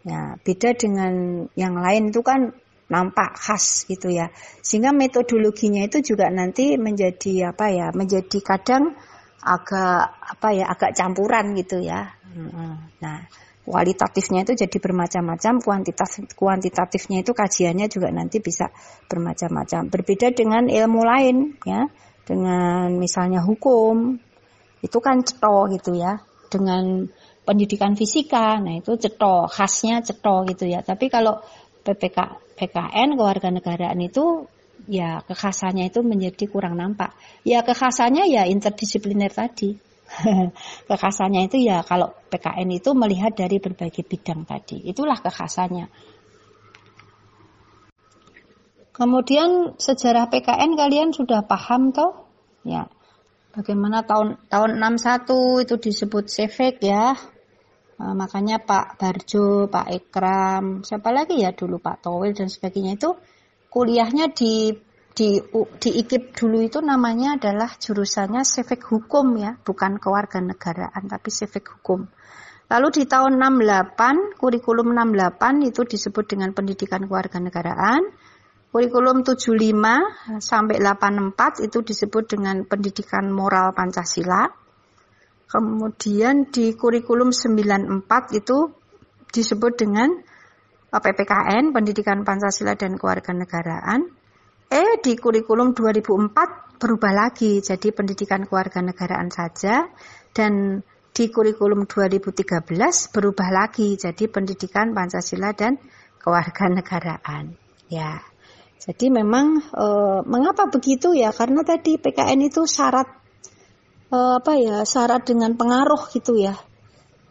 Ya, 0.07 0.39
beda 0.39 0.79
dengan 0.79 1.45
yang 1.59 1.75
lain 1.75 2.09
itu 2.15 2.23
kan 2.23 2.55
nampak 2.87 3.35
khas 3.35 3.83
gitu 3.83 4.15
ya. 4.15 4.31
Sehingga 4.63 4.95
metodologinya 4.95 5.83
itu 5.83 6.15
juga 6.15 6.31
nanti 6.31 6.79
menjadi 6.79 7.51
apa 7.51 7.67
ya? 7.67 7.91
Menjadi 7.91 8.39
kadang 8.39 8.95
agak 9.43 10.07
apa 10.39 10.47
ya? 10.55 10.71
agak 10.71 10.95
campuran 10.95 11.51
gitu 11.55 11.83
ya. 11.83 12.15
Nah, 13.03 13.27
kualitatifnya 13.65 14.43
itu 14.43 14.53
jadi 14.57 14.77
bermacam-macam, 14.81 15.61
kuantitas 15.61 16.21
kuantitatifnya 16.33 17.21
itu 17.21 17.31
kajiannya 17.31 17.87
juga 17.87 18.09
nanti 18.09 18.41
bisa 18.41 18.73
bermacam-macam. 19.05 19.87
Berbeda 19.89 20.33
dengan 20.33 20.65
ilmu 20.65 21.01
lain 21.05 21.57
ya, 21.63 21.85
dengan 22.25 22.97
misalnya 22.97 23.45
hukum 23.45 24.17
itu 24.81 24.97
kan 24.97 25.21
ceto 25.21 25.69
gitu 25.77 25.93
ya, 25.93 26.17
dengan 26.49 27.05
pendidikan 27.45 27.93
fisika, 27.93 28.57
nah 28.57 28.73
itu 28.77 28.97
ceto, 28.97 29.45
khasnya 29.45 30.01
ceto 30.01 30.45
gitu 30.49 30.65
ya. 30.65 30.81
Tapi 30.81 31.09
kalau 31.09 31.41
PPK 31.81 32.17
PKN 32.57 33.17
kewarganegaraan 33.17 33.97
itu 34.05 34.45
ya 34.85 35.21
kekhasannya 35.25 35.89
itu 35.89 36.05
menjadi 36.05 36.45
kurang 36.45 36.77
nampak. 36.77 37.13
Ya 37.41 37.65
kekhasannya 37.65 38.29
ya 38.29 38.45
interdisipliner 38.45 39.33
tadi 39.33 39.90
kekhasannya 40.89 41.47
itu 41.47 41.57
ya 41.63 41.81
kalau 41.87 42.11
PKN 42.29 42.69
itu 42.75 42.91
melihat 42.91 43.33
dari 43.35 43.57
berbagai 43.57 44.03
bidang 44.03 44.43
tadi. 44.43 44.83
Itulah 44.83 45.17
kekhasannya. 45.19 45.87
Kemudian 48.91 49.79
sejarah 49.79 50.27
PKN 50.27 50.75
kalian 50.75 51.09
sudah 51.15 51.47
paham 51.47 51.95
toh? 51.95 52.27
Ya. 52.67 52.91
Bagaimana 53.51 54.07
tahun 54.07 54.39
tahun 54.47 54.79
61 54.79 55.67
itu 55.67 55.75
disebut 55.79 56.31
Sefek 56.31 56.79
ya. 56.83 57.15
Nah, 58.01 58.13
makanya 58.17 58.57
Pak 58.63 58.97
Barjo, 58.97 59.67
Pak 59.67 59.87
Ekram, 59.91 60.81
siapa 60.81 61.13
lagi 61.13 61.43
ya 61.43 61.53
dulu 61.53 61.77
Pak 61.77 62.01
Towil 62.01 62.33
dan 62.33 62.49
sebagainya 62.49 62.97
itu 62.97 63.13
kuliahnya 63.69 64.33
di 64.33 64.73
di 65.11 65.43
di 65.77 65.89
IKIP 66.01 66.31
dulu 66.31 66.63
itu 66.63 66.79
namanya 66.79 67.35
adalah 67.35 67.75
jurusannya 67.75 68.47
civic 68.47 68.87
hukum 68.87 69.35
ya, 69.35 69.59
bukan 69.59 69.99
kewarganegaraan 69.99 71.03
tapi 71.07 71.29
civic 71.29 71.67
hukum. 71.67 72.07
Lalu 72.71 72.87
di 72.95 73.03
tahun 73.03 73.35
68, 73.35 74.39
kurikulum 74.39 74.95
68 74.95 75.67
itu 75.67 75.83
disebut 75.83 76.23
dengan 76.23 76.55
pendidikan 76.55 77.03
kewarganegaraan. 77.03 77.99
Kurikulum 78.71 79.27
75 79.27 80.39
sampai 80.39 80.79
84 80.79 81.67
itu 81.67 81.83
disebut 81.83 82.23
dengan 82.31 82.63
pendidikan 82.63 83.27
moral 83.27 83.75
Pancasila. 83.75 84.47
Kemudian 85.51 86.47
di 86.47 86.71
kurikulum 86.71 87.35
94 87.35 88.39
itu 88.39 88.71
disebut 89.35 89.75
dengan 89.75 90.07
PPKN, 90.91 91.75
Pendidikan 91.75 92.23
Pancasila 92.23 92.79
dan 92.79 92.95
Kewarganegaraan. 92.95 94.20
Eh 94.71 95.03
di 95.03 95.19
kurikulum 95.19 95.75
2004 95.75 96.79
berubah 96.79 97.11
lagi 97.11 97.59
jadi 97.59 97.91
pendidikan 97.91 98.47
kewarganegaraan 98.47 99.27
saja 99.27 99.91
dan 100.31 100.79
di 101.11 101.27
kurikulum 101.27 101.83
2013 101.91 102.63
berubah 103.11 103.49
lagi 103.51 103.99
jadi 103.99 104.31
pendidikan 104.31 104.95
Pancasila 104.95 105.51
dan 105.51 105.75
kewarganegaraan. 106.23 107.51
Ya. 107.91 108.23
Jadi 108.79 109.11
memang 109.11 109.59
e, 109.59 109.87
mengapa 110.23 110.71
begitu 110.71 111.11
ya? 111.19 111.35
Karena 111.35 111.67
tadi 111.67 111.99
PKN 111.99 112.39
itu 112.47 112.63
syarat 112.63 113.11
e, 114.07 114.17
apa 114.39 114.55
ya? 114.55 114.87
Syarat 114.87 115.27
dengan 115.27 115.53
pengaruh 115.59 116.07
gitu 116.15 116.39
ya. 116.39 116.55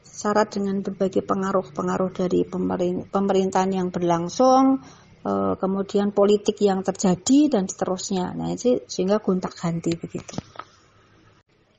Syarat 0.04 0.60
dengan 0.60 0.84
berbagai 0.84 1.24
pengaruh-pengaruh 1.24 2.12
dari 2.12 2.44
pemerintahan 3.08 3.72
yang 3.72 3.88
berlangsung, 3.88 4.84
Eh, 5.20 5.54
kemudian 5.60 6.16
politik 6.16 6.56
yang 6.64 6.80
terjadi 6.80 7.52
dan 7.52 7.68
seterusnya. 7.68 8.32
Nah, 8.32 8.56
itu 8.56 8.80
sehingga 8.88 9.20
gonta-ganti 9.20 9.92
begitu. 10.00 10.40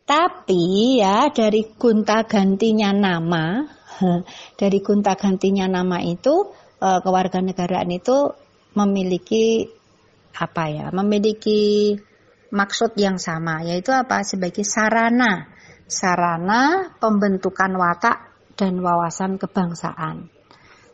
Tapi 0.06 1.02
ya 1.02 1.34
dari 1.34 1.74
gonta-gantinya 1.74 2.94
nama, 2.94 3.66
dari 4.62 4.78
gonta-gantinya 4.86 5.66
nama 5.66 6.06
itu 6.06 6.54
eh, 6.78 7.00
kewarganegaraan 7.02 7.90
itu 7.90 8.30
memiliki 8.78 9.66
apa 10.38 10.64
ya? 10.70 10.88
Memiliki 10.94 11.98
maksud 12.54 12.94
yang 12.94 13.18
sama 13.18 13.66
yaitu 13.66 13.90
apa? 13.90 14.22
Sebagai 14.22 14.62
sarana 14.62 15.50
sarana 15.90 16.94
pembentukan 17.02 17.74
watak 17.74 18.38
dan 18.54 18.78
wawasan 18.86 19.42
kebangsaan. 19.42 20.30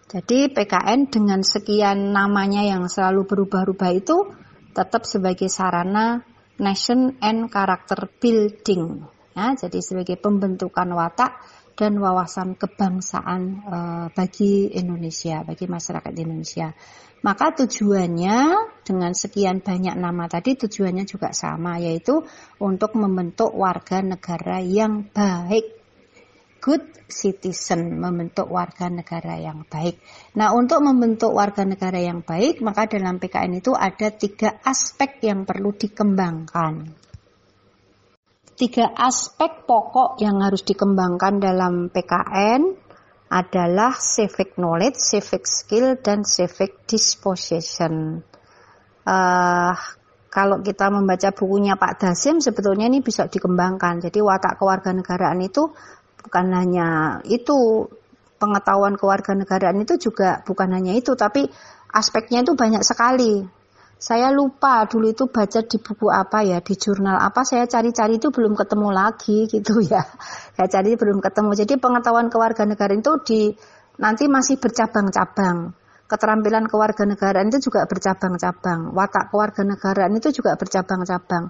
Jadi 0.08 0.48
PKN 0.56 1.12
dengan 1.12 1.44
sekian 1.44 2.16
namanya 2.16 2.64
yang 2.64 2.88
selalu 2.88 3.28
berubah-ubah 3.28 3.92
itu 3.92 4.32
tetap 4.72 5.04
sebagai 5.04 5.52
sarana 5.52 6.24
nation 6.64 7.20
and 7.20 7.52
character 7.52 8.08
building. 8.16 9.04
Ya, 9.36 9.54
jadi 9.54 9.84
sebagai 9.84 10.16
pembentukan 10.16 10.88
watak 10.96 11.44
dan 11.78 12.00
wawasan 12.00 12.58
kebangsaan 12.58 13.42
e, 13.68 13.78
bagi 14.16 14.72
Indonesia, 14.74 15.46
bagi 15.46 15.70
masyarakat 15.70 16.14
Indonesia. 16.18 16.74
Maka 17.22 17.54
tujuannya 17.54 18.38
dengan 18.88 19.12
sekian 19.12 19.60
banyak 19.60 19.94
nama 19.94 20.26
tadi 20.32 20.56
tujuannya 20.56 21.04
juga 21.04 21.36
sama 21.36 21.84
yaitu 21.84 22.24
untuk 22.64 22.96
membentuk 22.96 23.52
warga 23.54 24.02
negara 24.02 24.64
yang 24.64 25.06
baik 25.12 25.78
good 26.68 26.84
citizen, 27.08 27.96
membentuk 27.96 28.52
warga 28.52 28.92
negara 28.92 29.40
yang 29.40 29.64
baik. 29.64 30.04
Nah, 30.36 30.52
untuk 30.52 30.84
membentuk 30.84 31.32
warga 31.32 31.64
negara 31.64 31.96
yang 31.96 32.28
baik, 32.28 32.60
maka 32.60 32.92
dalam 32.92 33.24
PKN 33.24 33.64
itu 33.64 33.72
ada 33.72 34.12
tiga 34.12 34.60
aspek 34.68 35.24
yang 35.24 35.48
perlu 35.48 35.72
dikembangkan. 35.72 37.08
tiga 38.58 38.90
aspek 38.98 39.70
pokok 39.70 40.18
yang 40.20 40.42
harus 40.42 40.66
dikembangkan 40.66 41.40
dalam 41.40 41.94
PKN 41.94 42.76
adalah 43.32 43.96
civic 43.96 44.60
knowledge, 44.60 45.00
civic 45.00 45.48
skill, 45.48 45.96
dan 46.04 46.28
civic 46.28 46.84
disposition. 46.84 48.20
Uh, 49.08 49.72
kalau 50.28 50.60
kita 50.60 50.92
membaca 50.92 51.32
bukunya 51.32 51.80
Pak 51.80 52.04
Dasim, 52.04 52.44
sebetulnya 52.44 52.92
ini 52.92 53.00
bisa 53.00 53.30
dikembangkan. 53.32 54.04
Jadi 54.04 54.20
watak 54.20 54.60
kewarganegaraan 54.60 55.40
itu 55.40 55.72
bukan 56.28 56.52
hanya 56.52 56.90
itu 57.24 57.88
pengetahuan 58.36 59.00
kewarganegaraan 59.00 59.80
itu 59.80 59.96
juga 59.96 60.44
bukan 60.44 60.76
hanya 60.76 60.92
itu, 60.92 61.16
tapi 61.16 61.48
aspeknya 61.96 62.44
itu 62.44 62.52
banyak 62.54 62.84
sekali. 62.84 63.48
Saya 63.98 64.30
lupa 64.30 64.86
dulu 64.86 65.10
itu 65.10 65.26
baca 65.26 65.64
di 65.64 65.78
buku 65.82 66.12
apa 66.12 66.46
ya, 66.46 66.62
di 66.62 66.78
jurnal 66.78 67.18
apa 67.18 67.42
saya 67.42 67.66
cari-cari 67.66 68.22
itu 68.22 68.30
belum 68.30 68.54
ketemu 68.54 68.94
lagi 68.94 69.46
gitu 69.56 69.82
ya. 69.82 70.04
Saya 70.54 70.68
cari 70.68 71.00
belum 71.00 71.24
ketemu. 71.24 71.52
Jadi 71.56 71.74
pengetahuan 71.80 72.28
kewarganegaraan 72.30 73.02
itu 73.02 73.14
di 73.24 73.42
nanti 73.98 74.28
masih 74.28 74.62
bercabang-cabang. 74.62 75.74
Keterampilan 76.08 76.70
kewarganegaraan 76.70 77.50
itu 77.50 77.72
juga 77.72 77.88
bercabang-cabang. 77.90 78.94
Watak 78.94 79.34
kewarganegaraan 79.34 80.14
itu 80.14 80.30
juga 80.30 80.60
bercabang-cabang. 80.60 81.50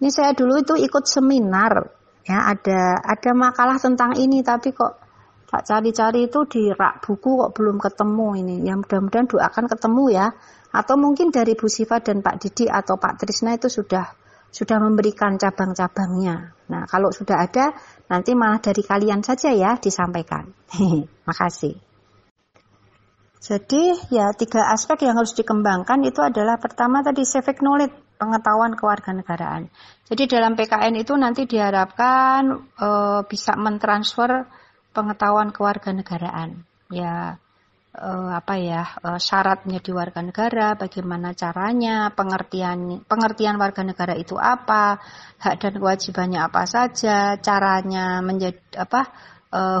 Ini 0.00 0.08
saya 0.08 0.32
dulu 0.32 0.62
itu 0.62 0.78
ikut 0.78 1.04
seminar 1.04 1.99
ya 2.28 2.52
ada 2.52 3.00
ada 3.00 3.30
makalah 3.32 3.78
tentang 3.80 4.16
ini 4.16 4.44
tapi 4.44 4.72
kok 4.72 5.00
tak 5.50 5.66
cari-cari 5.66 6.30
itu 6.30 6.46
di 6.46 6.70
rak 6.70 7.02
buku 7.02 7.42
kok 7.42 7.50
belum 7.58 7.82
ketemu 7.82 8.28
ini. 8.38 8.56
Ya 8.62 8.78
mudah-mudahan 8.78 9.26
doakan 9.26 9.66
ketemu 9.66 10.04
ya. 10.14 10.26
Atau 10.70 10.94
mungkin 10.94 11.34
dari 11.34 11.58
Bu 11.58 11.66
Siva 11.66 11.98
dan 11.98 12.22
Pak 12.22 12.38
Didi 12.38 12.70
atau 12.70 12.94
Pak 12.94 13.18
Trisna 13.18 13.58
itu 13.58 13.66
sudah 13.66 14.14
sudah 14.54 14.78
memberikan 14.78 15.34
cabang-cabangnya. 15.34 16.54
Nah, 16.70 16.86
kalau 16.86 17.10
sudah 17.10 17.42
ada, 17.42 17.74
nanti 18.06 18.38
malah 18.38 18.62
dari 18.62 18.82
kalian 18.86 19.26
saja 19.26 19.50
ya 19.50 19.74
disampaikan. 19.78 20.46
Makasih. 21.26 21.74
Jadi 23.40 24.14
ya 24.14 24.30
tiga 24.36 24.70
aspek 24.70 25.08
yang 25.08 25.18
harus 25.18 25.34
dikembangkan 25.34 26.04
itu 26.06 26.22
adalah 26.22 26.60
pertama 26.60 27.00
tadi 27.00 27.24
civic 27.24 27.58
knowledge, 27.64 27.96
pengetahuan 28.20 28.76
kewarganegaraan. 28.76 29.72
Jadi 30.04 30.28
dalam 30.28 30.52
PKN 30.52 31.00
itu 31.00 31.16
nanti 31.16 31.48
diharapkan 31.48 32.68
e, 32.76 32.88
bisa 33.24 33.56
mentransfer 33.56 34.44
pengetahuan 34.92 35.56
kewarganegaraan. 35.56 36.60
Ya 36.92 37.40
uh, 37.96 38.30
apa 38.34 38.54
ya 38.58 38.82
uh, 39.02 39.18
syarat 39.18 39.66
menjadi 39.66 39.90
warga 39.94 40.20
negara, 40.22 40.78
bagaimana 40.78 41.34
caranya, 41.34 42.10
pengertian 42.14 43.02
pengertian 43.06 43.58
warga 43.58 43.82
negara 43.82 44.14
itu 44.14 44.38
apa, 44.38 44.98
hak 45.42 45.54
dan 45.58 45.74
kewajibannya 45.78 46.40
apa 46.42 46.62
saja, 46.66 47.38
caranya 47.38 48.22
menjadi 48.22 48.58
apa 48.78 49.10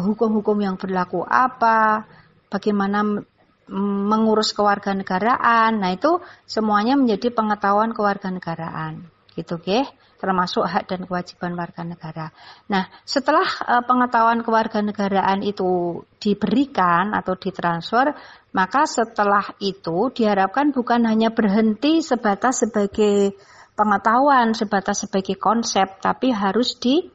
hukum-hukum 0.02 0.58
yang 0.58 0.74
berlaku 0.74 1.22
apa, 1.22 2.02
bagaimana 2.50 3.22
mengurus 3.70 4.50
kewarganegaraan. 4.50 5.78
Nah, 5.78 5.90
itu 5.94 6.18
semuanya 6.44 6.98
menjadi 6.98 7.30
pengetahuan 7.30 7.94
kewarganegaraan. 7.94 9.06
Gitu, 9.38 9.56
oke? 9.56 9.86
Termasuk 10.20 10.66
hak 10.68 10.90
dan 10.90 11.08
kewajiban 11.08 11.56
warga 11.56 11.80
negara. 11.86 12.28
Nah, 12.68 12.90
setelah 13.08 13.46
uh, 13.64 13.80
pengetahuan 13.86 14.44
kewarganegaraan 14.44 15.40
itu 15.40 16.02
diberikan 16.20 17.16
atau 17.16 17.38
ditransfer, 17.38 18.12
maka 18.52 18.84
setelah 18.84 19.54
itu 19.62 20.12
diharapkan 20.12 20.74
bukan 20.74 21.08
hanya 21.08 21.32
berhenti 21.32 22.04
sebatas 22.04 22.68
sebagai 22.68 23.32
pengetahuan, 23.78 24.52
sebatas 24.52 25.08
sebagai 25.08 25.40
konsep, 25.40 26.02
tapi 26.04 26.34
harus 26.34 26.76
di 26.76 27.08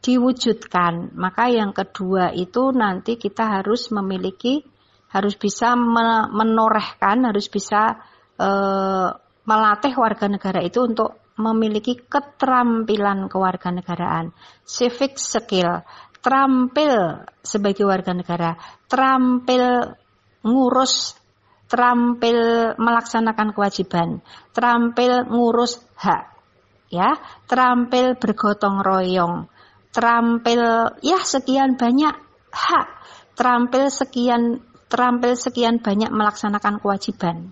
diwujudkan. 0.00 1.12
Maka 1.18 1.50
yang 1.50 1.74
kedua 1.74 2.30
itu 2.30 2.70
nanti 2.70 3.18
kita 3.18 3.58
harus 3.60 3.90
memiliki 3.90 4.62
harus 5.10 5.34
bisa 5.38 5.74
menorehkan, 6.30 7.26
harus 7.30 7.46
bisa 7.46 8.00
e, 8.36 8.48
melatih 9.46 9.94
warga 9.94 10.26
negara 10.26 10.60
itu 10.60 10.82
untuk 10.82 11.22
memiliki 11.36 12.00
keterampilan 12.00 13.28
kewarganegaraan, 13.28 14.32
civic 14.64 15.20
skill, 15.20 15.84
terampil 16.24 17.22
sebagai 17.44 17.84
warga 17.84 18.16
negara, 18.16 18.56
terampil 18.88 19.94
ngurus, 20.42 21.14
terampil 21.68 22.72
melaksanakan 22.80 23.52
kewajiban, 23.52 24.24
terampil 24.56 25.28
ngurus 25.28 25.78
hak, 26.00 26.34
ya, 26.88 27.20
terampil 27.46 28.16
bergotong 28.16 28.80
royong, 28.80 29.46
terampil 29.92 30.96
ya 31.04 31.20
sekian 31.20 31.76
banyak 31.76 32.16
hak, 32.50 32.86
terampil 33.36 33.92
sekian 33.92 34.64
terampil 34.86 35.34
sekian 35.34 35.82
banyak 35.82 36.10
melaksanakan 36.10 36.78
kewajiban 36.78 37.50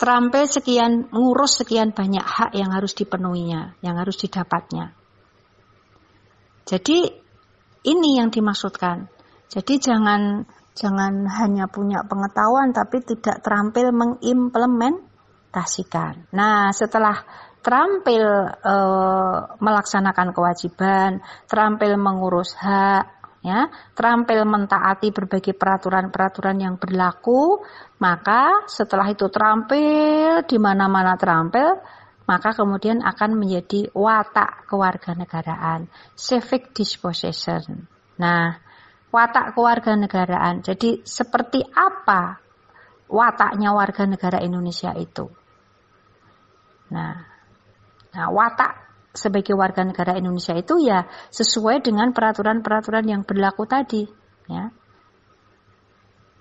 terampil 0.00 0.48
sekian, 0.48 1.12
ngurus 1.12 1.60
sekian 1.60 1.92
banyak 1.92 2.24
hak 2.24 2.56
yang 2.56 2.72
harus 2.72 2.96
dipenuhinya, 2.96 3.76
yang 3.84 4.00
harus 4.00 4.16
didapatnya. 4.16 4.96
Jadi 6.64 7.04
ini 7.84 8.16
yang 8.16 8.32
dimaksudkan. 8.32 9.12
Jadi 9.52 9.76
jangan 9.76 10.48
jangan 10.72 11.28
hanya 11.28 11.68
punya 11.68 12.00
pengetahuan 12.08 12.72
tapi 12.72 13.04
tidak 13.04 13.44
terampil 13.44 13.92
mengimplementasikan. 13.92 16.32
Nah, 16.32 16.72
setelah 16.72 17.20
terampil 17.60 18.24
e, 18.56 18.74
melaksanakan 19.60 20.32
kewajiban, 20.32 21.20
terampil 21.44 22.00
mengurus 22.00 22.56
hak, 22.56 23.19
ya, 23.40 23.68
terampil 23.96 24.44
mentaati 24.44 25.12
berbagai 25.12 25.56
peraturan-peraturan 25.56 26.56
yang 26.60 26.74
berlaku, 26.76 27.60
maka 28.00 28.64
setelah 28.68 29.08
itu 29.08 29.28
terampil 29.32 30.44
di 30.44 30.56
mana-mana 30.60 31.16
terampil, 31.16 31.80
maka 32.28 32.54
kemudian 32.54 33.02
akan 33.02 33.34
menjadi 33.34 33.90
watak 33.90 34.70
kewarganegaraan, 34.70 35.90
civic 36.14 36.70
disposition. 36.76 37.90
Nah, 38.20 38.54
watak 39.10 39.58
kewarganegaraan. 39.58 40.62
Jadi 40.62 41.02
seperti 41.02 41.64
apa 41.74 42.38
wataknya 43.10 43.74
warga 43.74 44.06
negara 44.06 44.38
Indonesia 44.38 44.94
itu? 44.94 45.26
Nah, 46.94 47.14
nah 48.14 48.26
watak 48.30 48.79
sebagai 49.10 49.58
warga 49.58 49.82
negara 49.82 50.14
Indonesia 50.14 50.54
itu 50.54 50.78
ya 50.86 51.06
sesuai 51.34 51.82
dengan 51.82 52.14
peraturan-peraturan 52.14 53.06
yang 53.10 53.22
berlaku 53.26 53.66
tadi 53.66 54.06
ya 54.46 54.70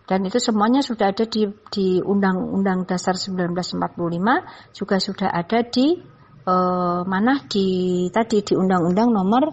dan 0.09 0.25
itu 0.25 0.41
semuanya 0.41 0.81
sudah 0.81 1.13
ada 1.13 1.25
di 1.29 1.49
di 1.69 2.01
Undang-Undang 2.01 2.89
Dasar 2.89 3.13
1945 3.13 4.73
juga 4.73 4.97
sudah 4.97 5.29
ada 5.29 5.61
di 5.61 6.01
eh, 6.45 7.01
mana 7.05 7.45
di 7.45 8.09
tadi 8.09 8.41
di 8.41 8.53
Undang-Undang 8.57 9.09
Nomor 9.13 9.43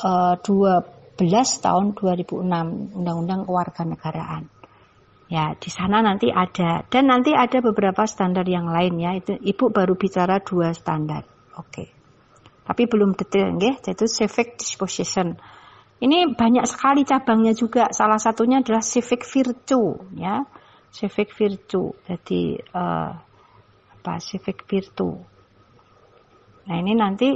eh, 0.00 0.34
12 0.40 1.20
tahun 1.60 1.92
2006 1.92 2.96
Undang-Undang 2.96 3.40
Kewarganegaraan. 3.44 4.48
Ya, 5.30 5.54
di 5.54 5.70
sana 5.70 6.02
nanti 6.02 6.26
ada 6.32 6.82
dan 6.90 7.06
nanti 7.06 7.36
ada 7.36 7.62
beberapa 7.62 8.02
standar 8.08 8.48
yang 8.48 8.66
lain 8.66 8.98
ya. 8.98 9.14
Itu 9.14 9.36
Ibu 9.38 9.70
baru 9.70 9.94
bicara 9.94 10.42
dua 10.42 10.74
standar. 10.74 11.22
Oke. 11.54 11.70
Okay 11.70 11.99
tapi 12.70 12.86
belum 12.86 13.18
detail 13.18 13.58
nggih. 13.58 13.82
Yaitu 13.82 14.06
civic 14.06 14.54
disposition. 14.54 15.34
Ini 15.98 16.38
banyak 16.38 16.70
sekali 16.70 17.02
cabangnya 17.02 17.50
juga. 17.50 17.90
Salah 17.90 18.22
satunya 18.22 18.62
adalah 18.62 18.78
civic 18.78 19.26
virtue 19.26 20.14
ya. 20.14 20.46
Civic 20.94 21.34
virtue. 21.34 21.90
Jadi 22.06 22.62
uh, 22.70 23.10
apa 23.98 24.12
civic 24.22 24.62
virtue. 24.70 25.18
Nah 26.70 26.76
ini 26.78 26.94
nanti 26.94 27.34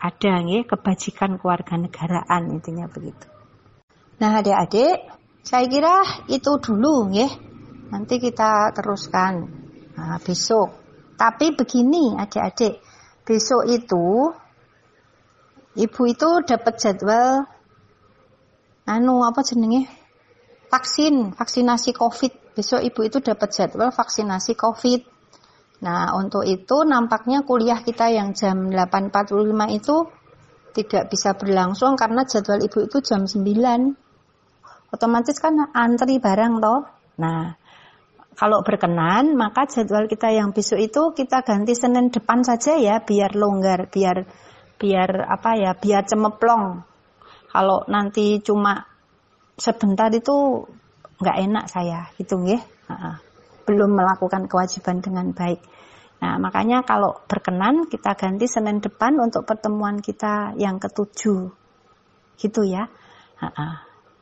ada 0.00 0.32
nggih 0.40 0.64
kebajikan 0.64 1.36
kewarganegaraan 1.36 2.48
intinya 2.48 2.88
begitu. 2.88 3.28
Nah 4.16 4.40
adik-adik 4.40 5.20
saya 5.44 5.68
kira 5.68 6.24
itu 6.32 6.56
dulu 6.56 7.12
nggih. 7.12 7.32
Nanti 7.92 8.16
kita 8.16 8.72
teruskan. 8.72 9.44
Nah, 9.98 10.16
besok. 10.24 10.72
Tapi 11.20 11.52
begini 11.52 12.16
adik-adik. 12.16 12.80
Besok 13.28 13.68
itu 13.68 14.32
ibu 15.78 16.02
itu 16.06 16.28
dapat 16.42 16.74
jadwal 16.80 17.46
anu 18.88 19.22
apa 19.22 19.40
jenenge? 19.46 19.86
Vaksin 20.70 21.34
vaksinasi 21.34 21.90
covid. 21.94 22.32
Besok 22.54 22.82
ibu 22.82 23.00
itu 23.06 23.18
dapat 23.22 23.50
jadwal 23.54 23.94
vaksinasi 23.94 24.58
covid. 24.58 25.02
Nah 25.82 26.14
untuk 26.18 26.44
itu 26.44 26.82
nampaknya 26.82 27.46
kuliah 27.46 27.80
kita 27.80 28.10
yang 28.10 28.36
jam 28.36 28.68
8.45 28.70 29.78
itu 29.78 29.96
tidak 30.70 31.10
bisa 31.10 31.34
berlangsung 31.34 31.98
karena 31.98 32.22
jadwal 32.22 32.62
ibu 32.62 32.86
itu 32.86 33.02
jam 33.02 33.26
9 33.26 33.42
otomatis 34.94 35.36
kan 35.38 35.70
antri 35.74 36.18
barang 36.18 36.54
toh. 36.62 36.80
Nah 37.18 37.54
kalau 38.36 38.64
berkenan 38.64 39.34
maka 39.36 39.66
jadwal 39.66 40.06
kita 40.06 40.30
yang 40.32 40.54
besok 40.54 40.80
itu 40.80 41.02
kita 41.12 41.42
ganti 41.42 41.74
Senin 41.76 42.08
depan 42.08 42.40
saja 42.40 42.76
ya 42.78 43.02
biar 43.02 43.36
longgar 43.36 43.90
biar 43.90 44.24
biar 44.80 45.28
apa 45.28 45.60
ya 45.60 45.76
biar 45.76 46.08
cemeplong. 46.08 46.80
Kalau 47.52 47.84
nanti 47.92 48.40
cuma 48.40 48.88
sebentar 49.60 50.08
itu 50.08 50.64
nggak 51.20 51.36
enak 51.44 51.64
saya 51.68 52.08
gitu 52.16 52.40
ya 52.48 52.56
belum 53.68 53.92
melakukan 53.94 54.48
kewajiban 54.50 54.98
dengan 55.04 55.30
baik. 55.36 55.60
Nah 56.24 56.42
makanya 56.42 56.82
kalau 56.82 57.22
berkenan 57.28 57.86
kita 57.86 58.16
ganti 58.18 58.50
Senin 58.50 58.82
depan 58.82 59.14
untuk 59.20 59.46
pertemuan 59.46 60.02
kita 60.02 60.56
yang 60.58 60.82
ketujuh. 60.82 61.52
Gitu 62.40 62.60
ya. 62.66 62.88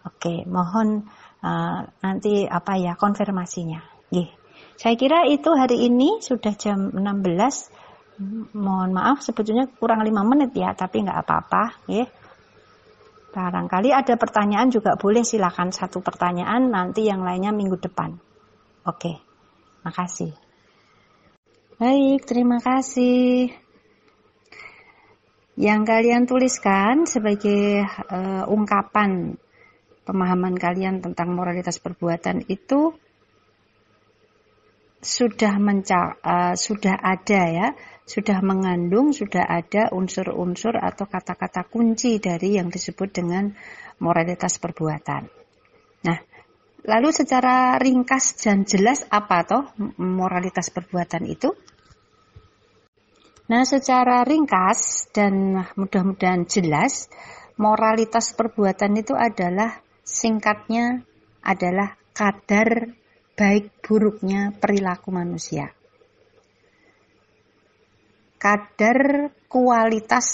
Oke 0.04 0.44
mohon 0.44 1.06
uh, 1.40 1.80
nanti 2.04 2.44
apa 2.44 2.76
ya 2.76 2.92
konfirmasinya. 2.98 3.80
Gih. 4.08 4.28
saya 4.80 4.96
kira 4.96 5.28
itu 5.28 5.52
hari 5.52 5.84
ini 5.84 6.24
sudah 6.24 6.56
jam 6.56 6.88
16 6.96 7.04
mohon 8.54 8.90
maaf 8.90 9.22
sebetulnya 9.22 9.70
kurang 9.78 10.02
lima 10.02 10.26
menit 10.26 10.50
ya 10.54 10.74
tapi 10.74 11.06
nggak 11.06 11.20
apa-apa 11.22 11.64
ya. 11.86 12.06
Barangkali 13.28 13.94
ada 13.94 14.18
pertanyaan 14.18 14.72
juga 14.72 14.98
boleh 14.98 15.22
silakan 15.22 15.70
satu 15.70 16.02
pertanyaan 16.02 16.72
nanti 16.72 17.06
yang 17.06 17.22
lainnya 17.22 17.54
minggu 17.54 17.78
depan. 17.78 18.18
Oke 18.88 19.20
makasih. 19.86 20.34
Baik 21.78 22.26
terima 22.26 22.58
kasih. 22.58 23.54
Yang 25.58 25.80
kalian 25.90 26.22
tuliskan 26.26 27.06
sebagai 27.06 27.82
uh, 27.86 28.46
ungkapan 28.46 29.34
pemahaman 30.06 30.54
kalian 30.54 31.02
tentang 31.02 31.34
moralitas 31.34 31.82
perbuatan 31.82 32.46
itu 32.46 32.94
sudah 34.98 35.54
menca 35.62 36.18
uh, 36.20 36.54
sudah 36.58 36.98
ada 36.98 37.42
ya 37.48 37.68
sudah 38.08 38.40
mengandung, 38.40 39.12
sudah 39.12 39.44
ada 39.44 39.92
unsur-unsur 39.92 40.80
atau 40.80 41.04
kata-kata 41.04 41.68
kunci 41.68 42.16
dari 42.16 42.56
yang 42.56 42.72
disebut 42.72 43.12
dengan 43.12 43.52
moralitas 44.00 44.56
perbuatan. 44.56 45.28
Nah, 46.08 46.18
lalu 46.88 47.12
secara 47.12 47.76
ringkas 47.76 48.40
dan 48.40 48.64
jelas 48.64 49.04
apa 49.12 49.44
toh 49.44 49.64
moralitas 50.00 50.72
perbuatan 50.72 51.28
itu? 51.28 51.52
Nah, 53.52 53.68
secara 53.68 54.24
ringkas 54.24 55.12
dan 55.12 55.60
mudah-mudahan 55.76 56.48
jelas, 56.48 57.12
moralitas 57.60 58.32
perbuatan 58.32 59.04
itu 59.04 59.12
adalah 59.12 59.84
singkatnya 60.00 61.04
adalah 61.44 61.96
kadar 62.16 62.88
baik 63.38 63.70
buruknya 63.86 64.50
perilaku 64.58 65.14
manusia 65.14 65.70
kadar 68.42 69.30
kualitas 69.46 70.26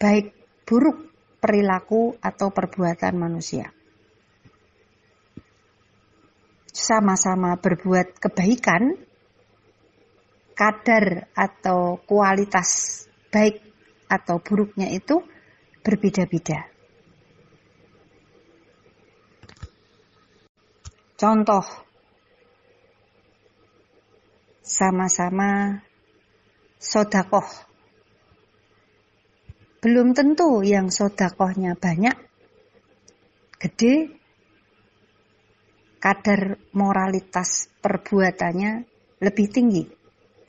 baik 0.00 0.32
buruk 0.68 1.06
perilaku 1.40 2.18
atau 2.20 2.52
perbuatan 2.52 3.14
manusia. 3.16 3.72
Sama-sama 6.76 7.56
berbuat 7.56 8.20
kebaikan, 8.20 8.98
kadar 10.52 11.32
atau 11.32 12.02
kualitas 12.04 13.02
baik 13.32 13.64
atau 14.10 14.42
buruknya 14.42 14.92
itu 14.92 15.24
berbeda-beda. 15.80 16.75
Contoh, 21.16 21.64
sama-sama 24.60 25.80
sodakoh. 26.76 27.48
Belum 29.80 30.12
tentu 30.12 30.60
yang 30.60 30.92
sodakohnya 30.92 31.72
banyak, 31.72 32.12
gede, 33.56 34.12
kadar 36.04 36.60
moralitas 36.76 37.72
perbuatannya 37.80 38.84
lebih 39.24 39.46
tinggi. 39.48 39.88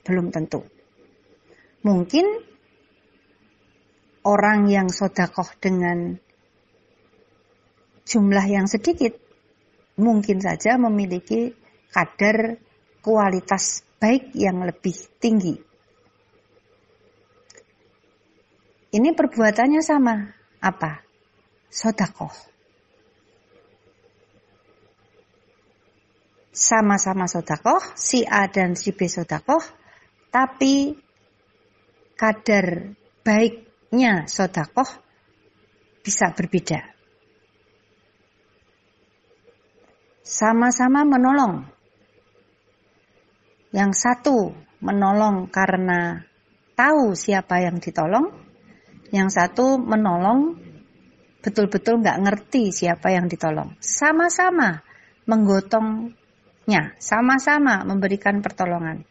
Belum 0.04 0.28
tentu. 0.28 0.68
Mungkin 1.80 2.28
orang 4.28 4.68
yang 4.68 4.92
sodakoh 4.92 5.48
dengan 5.56 6.20
jumlah 8.04 8.44
yang 8.44 8.68
sedikit 8.68 9.27
mungkin 9.98 10.38
saja 10.38 10.78
memiliki 10.78 11.52
kadar 11.90 12.56
kualitas 13.02 13.82
baik 13.98 14.32
yang 14.38 14.62
lebih 14.62 14.94
tinggi 15.18 15.68
Ini 18.88 19.12
perbuatannya 19.12 19.84
sama. 19.84 20.16
Apa? 20.64 21.04
Sodakoh. 21.68 22.32
Sama-sama 26.48 27.28
sodakoh, 27.28 27.78
si 27.94 28.24
A 28.24 28.48
dan 28.50 28.74
si 28.74 28.90
B 28.90 29.06
sodakoh, 29.06 29.62
tapi 30.32 30.96
kadar 32.18 32.96
baiknya 33.22 34.26
sodakoh 34.26 34.88
bisa 36.02 36.32
berbeda. 36.34 36.97
Sama-sama 40.28 41.08
menolong. 41.08 41.64
Yang 43.72 43.92
satu 43.96 44.52
menolong 44.84 45.48
karena 45.48 46.20
tahu 46.76 47.16
siapa 47.16 47.64
yang 47.64 47.80
ditolong, 47.80 48.28
yang 49.08 49.32
satu 49.32 49.80
menolong 49.80 50.60
betul-betul 51.40 52.04
nggak 52.04 52.20
ngerti 52.28 52.76
siapa 52.76 53.08
yang 53.08 53.24
ditolong. 53.24 53.72
Sama-sama 53.80 54.84
menggotongnya, 55.24 56.92
sama-sama 57.00 57.88
memberikan 57.88 58.44
pertolongan. 58.44 59.08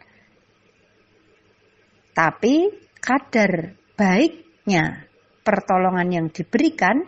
Tapi 2.13 2.69
kadar 3.01 3.73
baiknya 3.97 5.09
pertolongan 5.41 6.13
yang 6.13 6.27
diberikan 6.29 7.01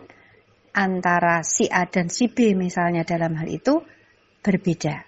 antara 0.74 1.46
si 1.46 1.70
A 1.70 1.86
dan 1.86 2.10
si 2.10 2.26
B 2.26 2.58
misalnya 2.58 3.06
dalam 3.06 3.38
hal 3.38 3.46
itu 3.46 3.99
berbeda. 4.40 5.04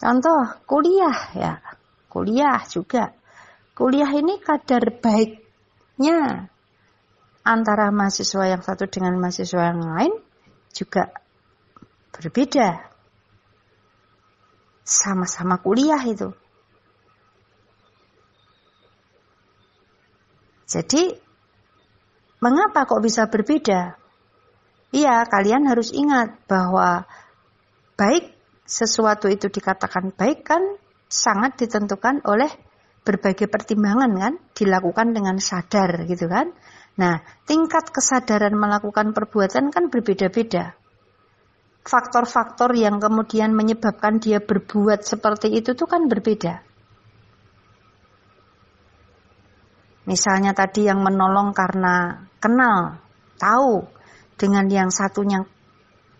Contoh 0.00 0.42
kuliah 0.64 1.20
ya, 1.36 1.52
kuliah 2.08 2.64
juga 2.64 3.12
kuliah 3.76 4.12
ini 4.12 4.40
kadar 4.40 4.92
baiknya 5.00 6.48
antara 7.44 7.88
mahasiswa 7.88 8.44
yang 8.48 8.60
satu 8.60 8.88
dengan 8.88 9.16
mahasiswa 9.16 9.72
yang 9.72 9.80
lain 9.80 10.12
juga 10.72 11.12
berbeda. 12.12 12.92
Sama-sama 14.84 15.60
kuliah 15.62 16.02
itu. 16.02 16.34
Jadi, 20.70 21.14
mengapa 22.42 22.86
kok 22.86 23.02
bisa 23.02 23.26
berbeda? 23.26 23.99
Iya, 24.90 25.22
kalian 25.22 25.70
harus 25.70 25.94
ingat 25.94 26.34
bahwa 26.50 27.06
baik 27.94 28.34
sesuatu 28.66 29.30
itu 29.30 29.46
dikatakan 29.46 30.10
baik 30.14 30.42
kan 30.46 30.62
sangat 31.06 31.58
ditentukan 31.62 32.22
oleh 32.26 32.50
berbagai 33.06 33.46
pertimbangan 33.46 34.10
kan 34.18 34.34
dilakukan 34.54 35.14
dengan 35.14 35.38
sadar 35.38 36.06
gitu 36.10 36.26
kan. 36.26 36.50
Nah, 36.98 37.22
tingkat 37.46 37.94
kesadaran 37.94 38.52
melakukan 38.54 39.14
perbuatan 39.14 39.70
kan 39.70 39.88
berbeda-beda. 39.88 40.74
Faktor-faktor 41.80 42.76
yang 42.76 43.00
kemudian 43.00 43.56
menyebabkan 43.56 44.20
dia 44.20 44.42
berbuat 44.42 45.06
seperti 45.06 45.54
itu 45.54 45.72
tuh 45.72 45.88
kan 45.88 46.10
berbeda. 46.10 46.60
Misalnya 50.04 50.52
tadi 50.52 50.90
yang 50.90 51.00
menolong 51.00 51.54
karena 51.54 52.26
kenal, 52.42 53.00
tahu, 53.38 53.86
dengan 54.40 54.64
yang 54.72 54.88
satunya 54.88 55.44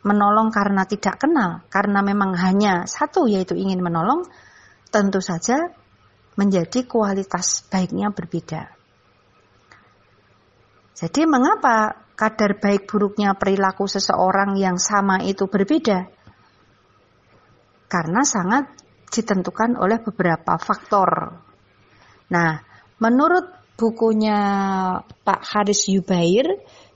menolong 0.04 0.52
karena 0.52 0.84
tidak 0.84 1.24
kenal, 1.24 1.64
karena 1.72 2.04
memang 2.04 2.36
hanya 2.36 2.84
satu 2.84 3.24
yaitu 3.24 3.56
ingin 3.56 3.80
menolong, 3.80 4.28
tentu 4.92 5.24
saja 5.24 5.72
menjadi 6.36 6.84
kualitas 6.84 7.64
baiknya 7.72 8.12
berbeda. 8.12 8.68
Jadi 11.00 11.24
mengapa 11.24 11.96
kadar 12.12 12.60
baik 12.60 12.84
buruknya 12.84 13.32
perilaku 13.32 13.88
seseorang 13.88 14.60
yang 14.60 14.76
sama 14.76 15.24
itu 15.24 15.48
berbeda? 15.48 16.12
Karena 17.88 18.20
sangat 18.20 18.68
ditentukan 19.08 19.80
oleh 19.80 19.98
beberapa 20.04 20.60
faktor. 20.60 21.40
Nah, 22.30 22.60
menurut 23.00 23.48
bukunya 23.80 24.38
Pak 25.02 25.40
Haris 25.40 25.88
Yubair 25.88 26.46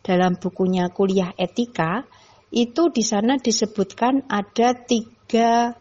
dalam 0.04 0.36
bukunya 0.36 0.92
Kuliah 0.92 1.32
Etika, 1.34 2.04
itu 2.52 2.92
di 2.92 3.00
sana 3.00 3.40
disebutkan 3.40 4.28
ada 4.28 4.76
tiga 4.76 5.72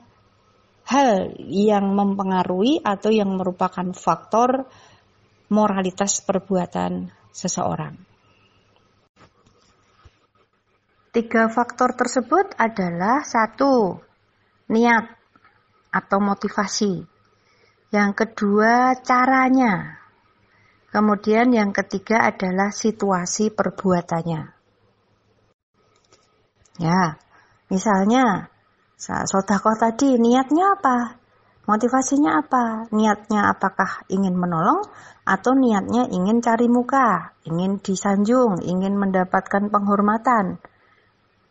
hal 0.87 1.35
yang 1.43 1.91
mempengaruhi 1.91 2.79
atau 2.81 3.11
yang 3.11 3.35
merupakan 3.35 3.91
faktor 3.91 4.65
moralitas 5.51 6.23
perbuatan 6.23 7.13
seseorang. 7.29 7.99
Tiga 11.13 11.45
faktor 11.45 11.93
tersebut 11.93 12.57
adalah 12.57 13.21
satu, 13.21 14.01
niat 14.73 15.13
atau 15.93 16.17
motivasi. 16.17 17.05
Yang 17.93 18.11
kedua, 18.17 18.97
caranya. 19.05 20.02
Kemudian 20.93 21.49
yang 21.49 21.73
ketiga 21.73 22.29
adalah 22.29 22.69
situasi 22.69 23.49
perbuatannya. 23.49 24.41
Ya, 26.77 27.17
misalnya 27.73 28.53
sodakoh 29.01 29.73
tadi 29.73 30.21
niatnya 30.21 30.77
apa? 30.77 31.17
Motivasinya 31.65 32.45
apa? 32.45 32.85
Niatnya 32.93 33.49
apakah 33.49 34.05
ingin 34.13 34.37
menolong 34.37 34.85
atau 35.25 35.57
niatnya 35.57 36.13
ingin 36.13 36.45
cari 36.45 36.69
muka, 36.69 37.33
ingin 37.49 37.81
disanjung, 37.81 38.61
ingin 38.61 38.93
mendapatkan 38.93 39.73
penghormatan? 39.73 40.61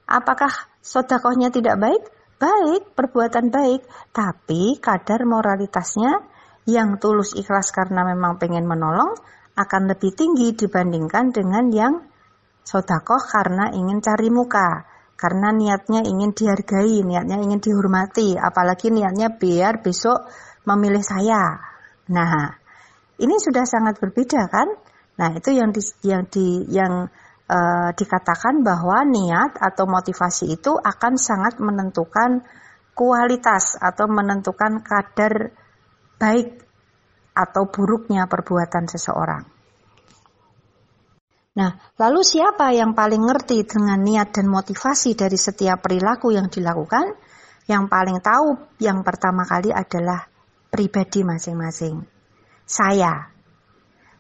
Apakah 0.07 0.55
sodakohnya 0.87 1.51
tidak 1.51 1.83
baik? 1.83 2.03
Baik, 2.39 2.95
perbuatan 2.95 3.51
baik, 3.51 3.87
tapi 4.15 4.79
kadar 4.79 5.27
moralitasnya 5.27 6.31
yang 6.68 6.98
tulus 7.03 7.35
ikhlas 7.35 7.75
karena 7.75 8.07
memang 8.07 8.38
pengen 8.38 8.66
menolong 8.66 9.18
akan 9.59 9.83
lebih 9.90 10.14
tinggi 10.14 10.55
dibandingkan 10.55 11.35
dengan 11.35 11.64
yang 11.75 11.94
sodakoh 12.62 13.20
karena 13.20 13.75
ingin 13.75 13.98
cari 13.98 14.31
muka, 14.31 14.87
karena 15.18 15.51
niatnya 15.51 16.07
ingin 16.07 16.33
dihargai, 16.33 17.03
niatnya 17.03 17.42
ingin 17.42 17.61
dihormati, 17.61 18.38
apalagi 18.38 18.88
niatnya 18.94 19.35
biar 19.35 19.83
besok 19.83 20.31
memilih 20.64 21.03
saya. 21.03 21.59
Nah, 22.11 22.55
ini 23.18 23.37
sudah 23.38 23.66
sangat 23.66 23.98
berbeda 23.98 24.46
kan? 24.48 24.68
Nah, 25.18 25.31
itu 25.37 25.53
yang 25.53 25.70
di, 25.75 25.83
yang 26.07 26.22
di 26.27 26.64
yang 26.72 27.07
e, 27.44 27.59
dikatakan 27.92 28.64
bahwa 28.64 29.05
niat 29.05 29.61
atau 29.61 29.85
motivasi 29.85 30.57
itu 30.57 30.72
akan 30.72 31.14
sangat 31.20 31.61
menentukan 31.61 32.40
kualitas 32.96 33.77
atau 33.79 34.09
menentukan 34.09 34.81
kadar 34.81 35.53
baik 36.23 36.63
atau 37.35 37.67
buruknya 37.67 38.31
perbuatan 38.31 38.87
seseorang. 38.87 39.43
Nah, 41.53 41.77
lalu 42.01 42.23
siapa 42.25 42.71
yang 42.73 42.95
paling 42.97 43.29
ngerti 43.29 43.67
dengan 43.67 44.01
niat 44.01 44.33
dan 44.33 44.49
motivasi 44.49 45.19
dari 45.19 45.37
setiap 45.37 45.85
perilaku 45.85 46.33
yang 46.33 46.49
dilakukan? 46.49 47.13
Yang 47.69 47.85
paling 47.93 48.19
tahu 48.25 48.57
yang 48.81 49.05
pertama 49.05 49.45
kali 49.45 49.69
adalah 49.75 50.31
pribadi 50.73 51.21
masing-masing. 51.27 52.01
Saya. 52.65 53.29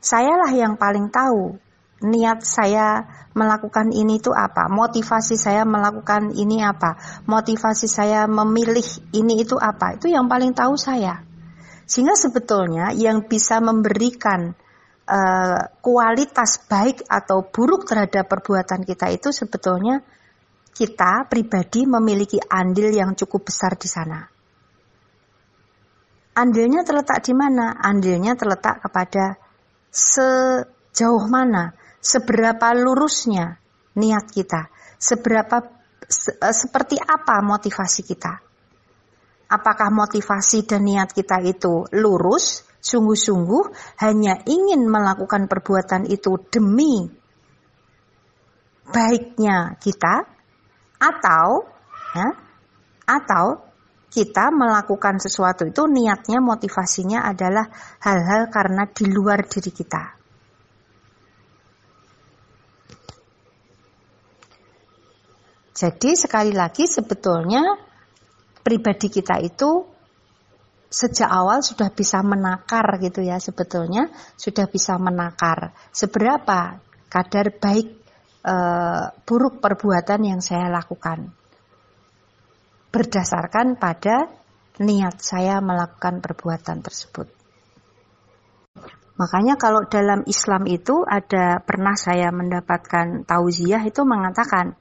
Sayalah 0.02 0.52
yang 0.52 0.76
paling 0.76 1.08
tahu 1.08 1.56
niat 2.04 2.44
saya 2.44 3.06
melakukan 3.32 3.94
ini 3.96 4.20
itu 4.20 4.34
apa? 4.34 4.68
Motivasi 4.68 5.40
saya 5.40 5.64
melakukan 5.64 6.36
ini 6.36 6.60
apa? 6.60 7.00
Motivasi 7.24 7.88
saya 7.88 8.28
memilih 8.28 8.84
ini 9.16 9.40
itu 9.40 9.56
apa? 9.56 9.96
Itu 9.96 10.12
yang 10.12 10.28
paling 10.28 10.52
tahu 10.52 10.76
saya. 10.76 11.31
Sehingga 11.84 12.16
sebetulnya 12.16 12.94
yang 12.94 13.26
bisa 13.26 13.58
memberikan 13.58 14.54
uh, 15.08 15.62
kualitas 15.82 16.62
baik 16.66 17.04
atau 17.06 17.46
buruk 17.46 17.84
terhadap 17.88 18.28
perbuatan 18.30 18.86
kita 18.86 19.10
itu 19.12 19.34
sebetulnya 19.34 20.00
kita 20.72 21.28
pribadi 21.28 21.84
memiliki 21.84 22.40
andil 22.40 22.88
yang 22.90 23.12
cukup 23.12 23.52
besar 23.52 23.76
di 23.76 23.88
sana. 23.90 24.24
Andilnya 26.32 26.80
terletak 26.80 27.20
di 27.20 27.36
mana? 27.36 27.76
Andilnya 27.76 28.32
terletak 28.32 28.80
kepada 28.80 29.36
sejauh 29.92 31.28
mana 31.28 31.76
seberapa 32.00 32.72
lurusnya 32.72 33.60
niat 34.00 34.32
kita, 34.32 34.72
seberapa 34.96 35.60
se, 36.08 36.32
e, 36.32 36.48
seperti 36.56 36.96
apa 36.96 37.44
motivasi 37.44 38.00
kita. 38.08 38.40
Apakah 39.52 39.92
motivasi 39.92 40.64
dan 40.64 40.88
niat 40.88 41.12
kita 41.12 41.44
itu 41.44 41.84
lurus, 41.92 42.64
sungguh-sungguh 42.80 43.64
hanya 44.00 44.40
ingin 44.48 44.88
melakukan 44.88 45.44
perbuatan 45.44 46.08
itu 46.08 46.40
demi 46.48 47.04
baiknya 48.88 49.76
kita 49.76 50.24
atau 50.96 51.68
ya, 52.16 52.28
atau 53.04 53.60
kita 54.12 54.52
melakukan 54.52 55.20
sesuatu 55.20 55.68
itu 55.68 55.84
niatnya 55.88 56.40
motivasinya 56.40 57.24
adalah 57.24 57.68
hal-hal 58.04 58.52
karena 58.52 58.84
di 58.88 59.08
luar 59.08 59.44
diri 59.48 59.72
kita. 59.72 60.04
Jadi 65.72 66.14
sekali 66.14 66.52
lagi 66.52 66.84
sebetulnya 66.84 67.91
pribadi 68.62 69.10
kita 69.10 69.42
itu 69.42 69.86
sejak 70.92 71.28
awal 71.28 71.64
sudah 71.64 71.88
bisa 71.90 72.20
menakar 72.20 73.00
gitu 73.00 73.24
ya 73.24 73.40
sebetulnya 73.40 74.12
sudah 74.36 74.68
bisa 74.68 75.00
menakar 75.00 75.72
seberapa 75.88 76.78
kadar 77.08 77.46
baik 77.56 77.88
e, 78.44 78.56
buruk 79.24 79.64
perbuatan 79.64 80.20
yang 80.20 80.40
saya 80.44 80.68
lakukan 80.68 81.32
berdasarkan 82.92 83.80
pada 83.80 84.28
niat 84.84 85.16
saya 85.20 85.64
melakukan 85.64 86.20
perbuatan 86.20 86.84
tersebut. 86.84 87.28
Makanya 89.16 89.60
kalau 89.60 89.84
dalam 89.88 90.24
Islam 90.28 90.68
itu 90.68 91.04
ada 91.04 91.60
pernah 91.64 91.96
saya 91.96 92.28
mendapatkan 92.32 93.28
tauziah 93.28 93.80
itu 93.84 94.04
mengatakan 94.04 94.76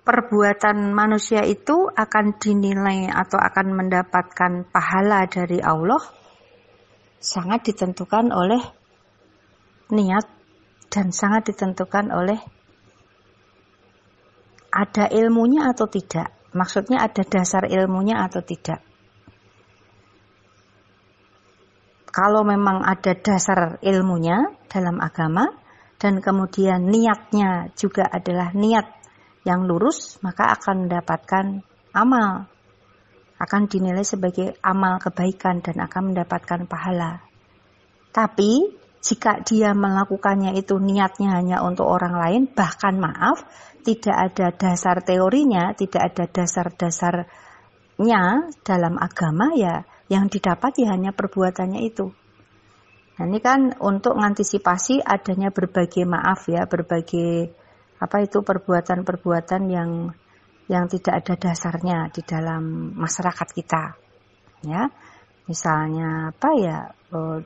perbuatan 0.00 0.96
manusia 0.96 1.44
itu 1.44 1.88
akan 1.92 2.40
dinilai 2.40 3.08
atau 3.12 3.36
akan 3.36 3.66
mendapatkan 3.76 4.68
pahala 4.72 5.28
dari 5.28 5.60
Allah 5.60 6.00
sangat 7.20 7.68
ditentukan 7.68 8.32
oleh 8.32 8.62
niat 9.92 10.26
dan 10.88 11.12
sangat 11.12 11.52
ditentukan 11.52 12.08
oleh 12.10 12.40
ada 14.70 15.10
ilmunya 15.10 15.70
atau 15.70 15.86
tidak. 15.90 16.32
Maksudnya 16.50 17.06
ada 17.06 17.22
dasar 17.22 17.66
ilmunya 17.70 18.26
atau 18.26 18.42
tidak. 18.42 18.82
Kalau 22.10 22.42
memang 22.42 22.82
ada 22.82 23.14
dasar 23.14 23.78
ilmunya 23.86 24.50
dalam 24.66 24.98
agama 24.98 25.46
dan 26.02 26.18
kemudian 26.18 26.90
niatnya 26.90 27.70
juga 27.78 28.02
adalah 28.10 28.50
niat 28.50 28.99
yang 29.44 29.64
lurus, 29.64 30.20
maka 30.20 30.52
akan 30.52 30.88
mendapatkan 30.88 31.64
amal. 31.96 32.44
Akan 33.40 33.72
dinilai 33.72 34.04
sebagai 34.04 34.52
amal 34.60 35.00
kebaikan 35.00 35.64
dan 35.64 35.80
akan 35.80 36.12
mendapatkan 36.12 36.68
pahala. 36.68 37.24
Tapi 38.12 38.68
jika 39.00 39.40
dia 39.40 39.72
melakukannya 39.72 40.52
itu 40.60 40.76
niatnya 40.76 41.40
hanya 41.40 41.64
untuk 41.64 41.88
orang 41.88 42.20
lain, 42.20 42.52
bahkan 42.52 43.00
maaf, 43.00 43.40
tidak 43.80 44.12
ada 44.12 44.52
dasar 44.52 45.00
teorinya, 45.00 45.72
tidak 45.72 46.12
ada 46.12 46.28
dasar-dasarnya 46.28 48.52
dalam 48.60 49.00
agama 49.00 49.56
ya, 49.56 49.88
yang 50.12 50.28
didapat 50.28 50.84
ya 50.84 50.92
hanya 50.92 51.16
perbuatannya 51.16 51.80
itu. 51.80 52.12
Nah 53.16 53.24
ini 53.24 53.40
kan 53.40 53.72
untuk 53.80 54.20
mengantisipasi 54.20 55.00
adanya 55.00 55.48
berbagai 55.48 56.04
maaf 56.04 56.44
ya, 56.52 56.68
berbagai 56.68 57.56
apa 58.00 58.16
itu 58.24 58.40
perbuatan-perbuatan 58.40 59.62
yang 59.68 59.90
yang 60.72 60.88
tidak 60.88 61.20
ada 61.20 61.34
dasarnya 61.36 62.08
di 62.08 62.24
dalam 62.24 62.96
masyarakat 62.96 63.48
kita 63.52 63.84
ya? 64.64 64.88
Misalnya 65.44 66.32
apa 66.32 66.50
ya 66.56 66.78
eh, 66.88 67.38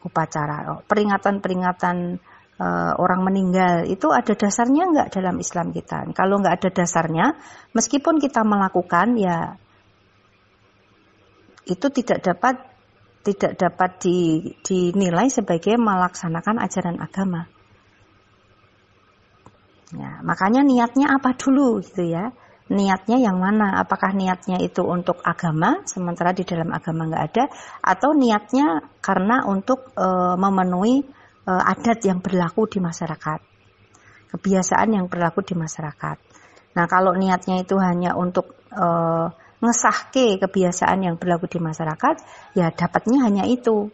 upacara 0.00 0.56
oh, 0.70 0.80
peringatan-peringatan 0.86 1.96
uh, 2.60 2.92
orang 3.02 3.20
meninggal 3.26 3.82
itu 3.88 4.12
ada 4.14 4.36
dasarnya 4.38 4.86
enggak 4.86 5.08
dalam 5.10 5.36
Islam 5.42 5.74
kita? 5.74 6.06
Kalau 6.14 6.38
enggak 6.38 6.62
ada 6.62 6.70
dasarnya 6.70 7.34
meskipun 7.74 8.22
kita 8.22 8.46
melakukan 8.46 9.18
ya 9.18 9.58
itu 11.66 11.86
tidak 11.90 12.22
dapat 12.22 12.62
tidak 13.20 13.58
dapat 13.58 13.90
di, 14.00 14.18
dinilai 14.64 15.28
sebagai 15.28 15.76
melaksanakan 15.76 16.56
ajaran 16.62 16.96
agama 17.02 17.50
Ya, 19.90 20.22
makanya 20.22 20.62
niatnya 20.62 21.10
apa 21.10 21.34
dulu 21.34 21.82
gitu 21.82 22.06
ya. 22.06 22.30
Niatnya 22.70 23.18
yang 23.18 23.42
mana? 23.42 23.82
Apakah 23.82 24.14
niatnya 24.14 24.62
itu 24.62 24.86
untuk 24.86 25.18
agama, 25.26 25.82
sementara 25.90 26.30
di 26.30 26.46
dalam 26.46 26.70
agama 26.70 27.10
nggak 27.10 27.24
ada, 27.34 27.44
atau 27.82 28.14
niatnya 28.14 28.86
karena 29.02 29.42
untuk 29.42 29.90
e, 29.98 30.06
memenuhi 30.38 31.02
e, 31.42 31.50
adat 31.50 31.98
yang 32.06 32.22
berlaku 32.22 32.70
di 32.70 32.78
masyarakat, 32.78 33.42
kebiasaan 34.30 34.94
yang 34.94 35.10
berlaku 35.10 35.42
di 35.42 35.58
masyarakat. 35.58 36.16
Nah, 36.70 36.86
kalau 36.86 37.18
niatnya 37.18 37.66
itu 37.66 37.74
hanya 37.82 38.14
untuk 38.14 38.54
uh, 38.70 39.26
ngesahke 39.58 40.38
kebiasaan 40.38 41.02
yang 41.02 41.18
berlaku 41.18 41.50
di 41.50 41.58
masyarakat, 41.58 42.22
ya 42.54 42.70
dapatnya 42.70 43.26
hanya 43.26 43.44
itu. 43.50 43.90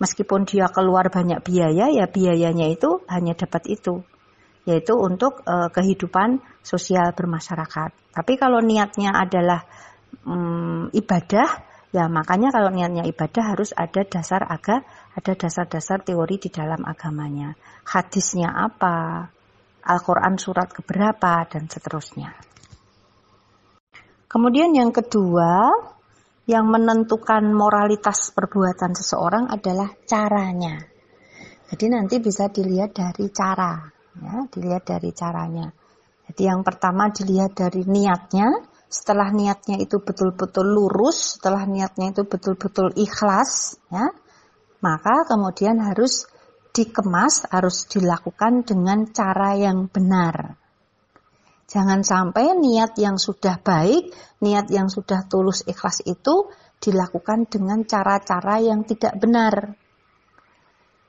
Meskipun 0.00 0.48
dia 0.48 0.66
keluar 0.72 1.12
banyak 1.12 1.44
biaya, 1.44 1.92
ya 1.92 2.08
biayanya 2.08 2.72
itu 2.72 3.04
hanya 3.06 3.36
dapat 3.36 3.68
itu, 3.68 4.00
yaitu 4.68 4.92
untuk 4.96 5.40
uh, 5.48 5.72
kehidupan 5.72 6.40
sosial 6.60 7.16
bermasyarakat. 7.16 7.90
Tapi 8.12 8.32
kalau 8.36 8.60
niatnya 8.60 9.16
adalah 9.16 9.64
um, 10.26 10.92
ibadah, 10.92 11.48
ya 11.90 12.06
makanya 12.10 12.52
kalau 12.52 12.68
niatnya 12.68 13.08
ibadah 13.08 13.56
harus 13.56 13.72
ada 13.72 14.04
dasar 14.04 14.44
aga, 14.44 14.84
ada 15.16 15.32
dasar-dasar 15.32 16.04
teori 16.04 16.36
di 16.36 16.50
dalam 16.52 16.84
agamanya. 16.84 17.56
Hadisnya 17.88 18.52
apa, 18.52 19.26
Al-Quran 19.80 20.36
surat 20.36 20.68
keberapa, 20.70 21.48
dan 21.48 21.66
seterusnya. 21.66 22.36
Kemudian 24.30 24.70
yang 24.76 24.94
kedua, 24.94 25.72
yang 26.46 26.66
menentukan 26.70 27.50
moralitas 27.50 28.30
perbuatan 28.30 28.94
seseorang 28.94 29.50
adalah 29.50 29.90
caranya. 30.06 30.82
Jadi 31.70 31.86
nanti 31.86 32.18
bisa 32.18 32.50
dilihat 32.50 32.94
dari 32.94 33.30
cara, 33.30 33.78
ya, 34.18 34.46
dilihat 34.50 34.84
dari 34.88 35.10
caranya. 35.14 35.70
Jadi 36.30 36.42
yang 36.46 36.62
pertama 36.62 37.10
dilihat 37.10 37.58
dari 37.58 37.82
niatnya, 37.86 38.62
setelah 38.90 39.30
niatnya 39.30 39.78
itu 39.78 40.02
betul-betul 40.02 40.66
lurus, 40.66 41.38
setelah 41.38 41.66
niatnya 41.66 42.14
itu 42.14 42.26
betul-betul 42.26 42.94
ikhlas, 42.98 43.78
ya, 43.90 44.10
maka 44.82 45.26
kemudian 45.26 45.78
harus 45.78 46.26
dikemas, 46.70 47.46
harus 47.50 47.86
dilakukan 47.90 48.62
dengan 48.62 49.10
cara 49.10 49.58
yang 49.58 49.90
benar. 49.90 50.54
Jangan 51.70 52.02
sampai 52.02 52.58
niat 52.58 52.98
yang 52.98 53.14
sudah 53.14 53.62
baik, 53.62 54.10
niat 54.42 54.66
yang 54.74 54.90
sudah 54.90 55.22
tulus 55.30 55.62
ikhlas 55.70 56.02
itu 56.02 56.50
dilakukan 56.82 57.46
dengan 57.46 57.86
cara-cara 57.86 58.58
yang 58.58 58.82
tidak 58.82 59.14
benar. 59.22 59.78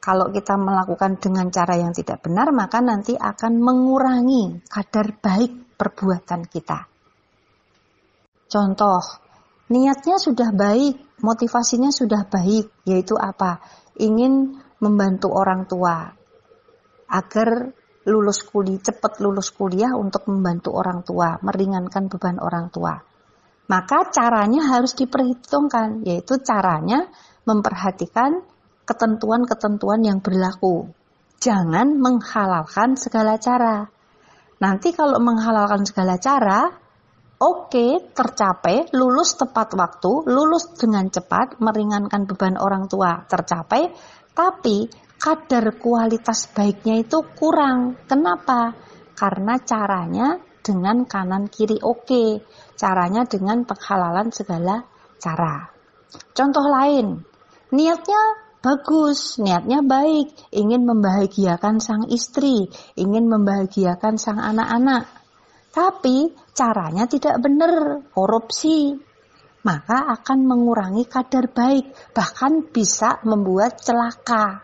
Kalau 0.02 0.34
kita 0.34 0.58
melakukan 0.58 1.22
dengan 1.22 1.54
cara 1.54 1.78
yang 1.78 1.94
tidak 1.94 2.26
benar, 2.26 2.50
maka 2.50 2.82
nanti 2.82 3.14
akan 3.14 3.62
mengurangi 3.62 4.66
kadar 4.66 5.14
baik 5.14 5.78
perbuatan 5.78 6.50
kita. 6.50 6.90
Contoh, 8.50 9.02
niatnya 9.70 10.18
sudah 10.18 10.50
baik, 10.50 11.22
motivasinya 11.22 11.94
sudah 11.94 12.26
baik, 12.26 12.82
yaitu 12.90 13.14
apa? 13.14 13.62
Ingin 14.02 14.58
membantu 14.82 15.30
orang 15.38 15.70
tua 15.70 16.10
agar 17.06 17.70
lulus 18.10 18.42
kuliah, 18.42 18.82
cepat 18.82 19.22
lulus 19.22 19.54
kuliah 19.54 19.94
untuk 19.94 20.26
membantu 20.26 20.74
orang 20.74 21.06
tua, 21.06 21.38
meringankan 21.46 22.10
beban 22.10 22.42
orang 22.42 22.74
tua. 22.74 22.98
Maka 23.70 24.10
caranya 24.10 24.66
harus 24.66 24.98
diperhitungkan, 24.98 26.02
yaitu 26.04 26.42
caranya 26.42 27.06
memperhatikan 27.46 28.42
ketentuan-ketentuan 28.86 30.02
yang 30.04 30.20
berlaku. 30.20 30.90
Jangan 31.42 31.98
menghalalkan 31.98 32.94
segala 32.98 33.42
cara. 33.42 33.90
Nanti 34.62 34.94
kalau 34.94 35.18
menghalalkan 35.18 35.82
segala 35.90 36.22
cara, 36.22 36.70
oke, 37.42 37.74
okay, 37.74 37.92
tercapai, 38.14 38.94
lulus 38.94 39.34
tepat 39.34 39.74
waktu, 39.74 40.30
lulus 40.30 40.78
dengan 40.78 41.10
cepat, 41.10 41.58
meringankan 41.58 42.30
beban 42.30 42.62
orang 42.62 42.86
tua, 42.86 43.26
tercapai, 43.26 43.90
tapi 44.38 44.86
kadar 45.18 45.82
kualitas 45.82 46.46
baiknya 46.54 47.02
itu 47.02 47.26
kurang. 47.34 47.98
Kenapa? 48.06 48.78
Karena 49.18 49.58
caranya 49.62 50.38
dengan 50.62 51.10
kanan 51.10 51.50
kiri 51.50 51.82
oke, 51.82 52.46
caranya 52.78 53.26
dengan 53.26 53.66
penghalalan 53.66 54.30
segala 54.30 54.86
cara. 55.18 55.70
Contoh 56.38 56.66
lain, 56.70 57.22
niatnya 57.74 58.22
bagus, 58.62 59.42
niatnya 59.42 59.82
baik, 59.82 60.54
ingin 60.54 60.86
membahagiakan 60.86 61.82
sang 61.82 62.06
istri, 62.08 62.70
ingin 62.96 63.26
membahagiakan 63.28 64.22
sang 64.22 64.38
anak-anak. 64.38 65.10
Tapi 65.74 66.32
caranya 66.54 67.10
tidak 67.10 67.42
benar, 67.42 68.06
korupsi. 68.14 68.96
Maka 69.62 70.10
akan 70.18 70.50
mengurangi 70.50 71.06
kadar 71.06 71.50
baik, 71.50 72.14
bahkan 72.18 72.66
bisa 72.74 73.22
membuat 73.26 73.78
celaka. 73.78 74.62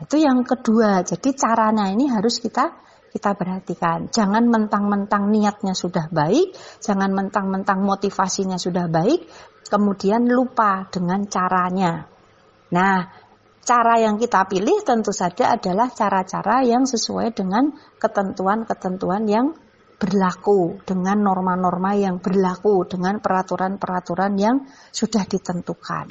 Itu 0.00 0.16
yang 0.16 0.42
kedua. 0.42 1.04
Jadi 1.04 1.36
caranya 1.36 1.92
ini 1.92 2.08
harus 2.08 2.40
kita 2.40 2.72
kita 3.12 3.36
perhatikan. 3.36 4.08
Jangan 4.08 4.48
mentang-mentang 4.48 5.28
niatnya 5.28 5.76
sudah 5.76 6.08
baik, 6.08 6.56
jangan 6.80 7.12
mentang-mentang 7.12 7.84
motivasinya 7.84 8.56
sudah 8.56 8.88
baik, 8.88 9.28
kemudian 9.68 10.24
lupa 10.32 10.88
dengan 10.88 11.28
caranya. 11.28 12.08
Nah, 12.72 13.04
cara 13.60 14.00
yang 14.00 14.16
kita 14.16 14.48
pilih 14.48 14.80
tentu 14.80 15.12
saja 15.12 15.52
adalah 15.52 15.92
cara-cara 15.92 16.64
yang 16.64 16.88
sesuai 16.88 17.36
dengan 17.36 17.76
ketentuan-ketentuan 18.00 19.28
yang 19.28 19.52
berlaku, 20.00 20.82
dengan 20.82 21.20
norma-norma 21.22 21.94
yang 21.94 22.18
berlaku, 22.18 22.88
dengan 22.88 23.20
peraturan-peraturan 23.22 24.34
yang 24.34 24.66
sudah 24.90 25.22
ditentukan. 25.28 26.10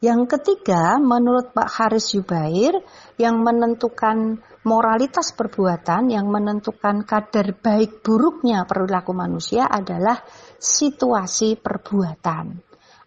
Yang 0.00 0.36
ketiga, 0.36 1.00
menurut 1.00 1.52
Pak 1.56 1.68
Haris 1.80 2.12
Yubair, 2.12 2.76
yang 3.16 3.40
menentukan 3.40 4.36
moralitas 4.64 5.36
perbuatan, 5.36 6.08
yang 6.08 6.26
menentukan 6.28 7.04
kadar 7.04 7.52
baik 7.56 8.00
buruknya 8.00 8.64
perilaku 8.64 9.12
manusia 9.12 9.68
adalah 9.68 10.20
situasi 10.56 11.60
perbuatan. 11.60 12.58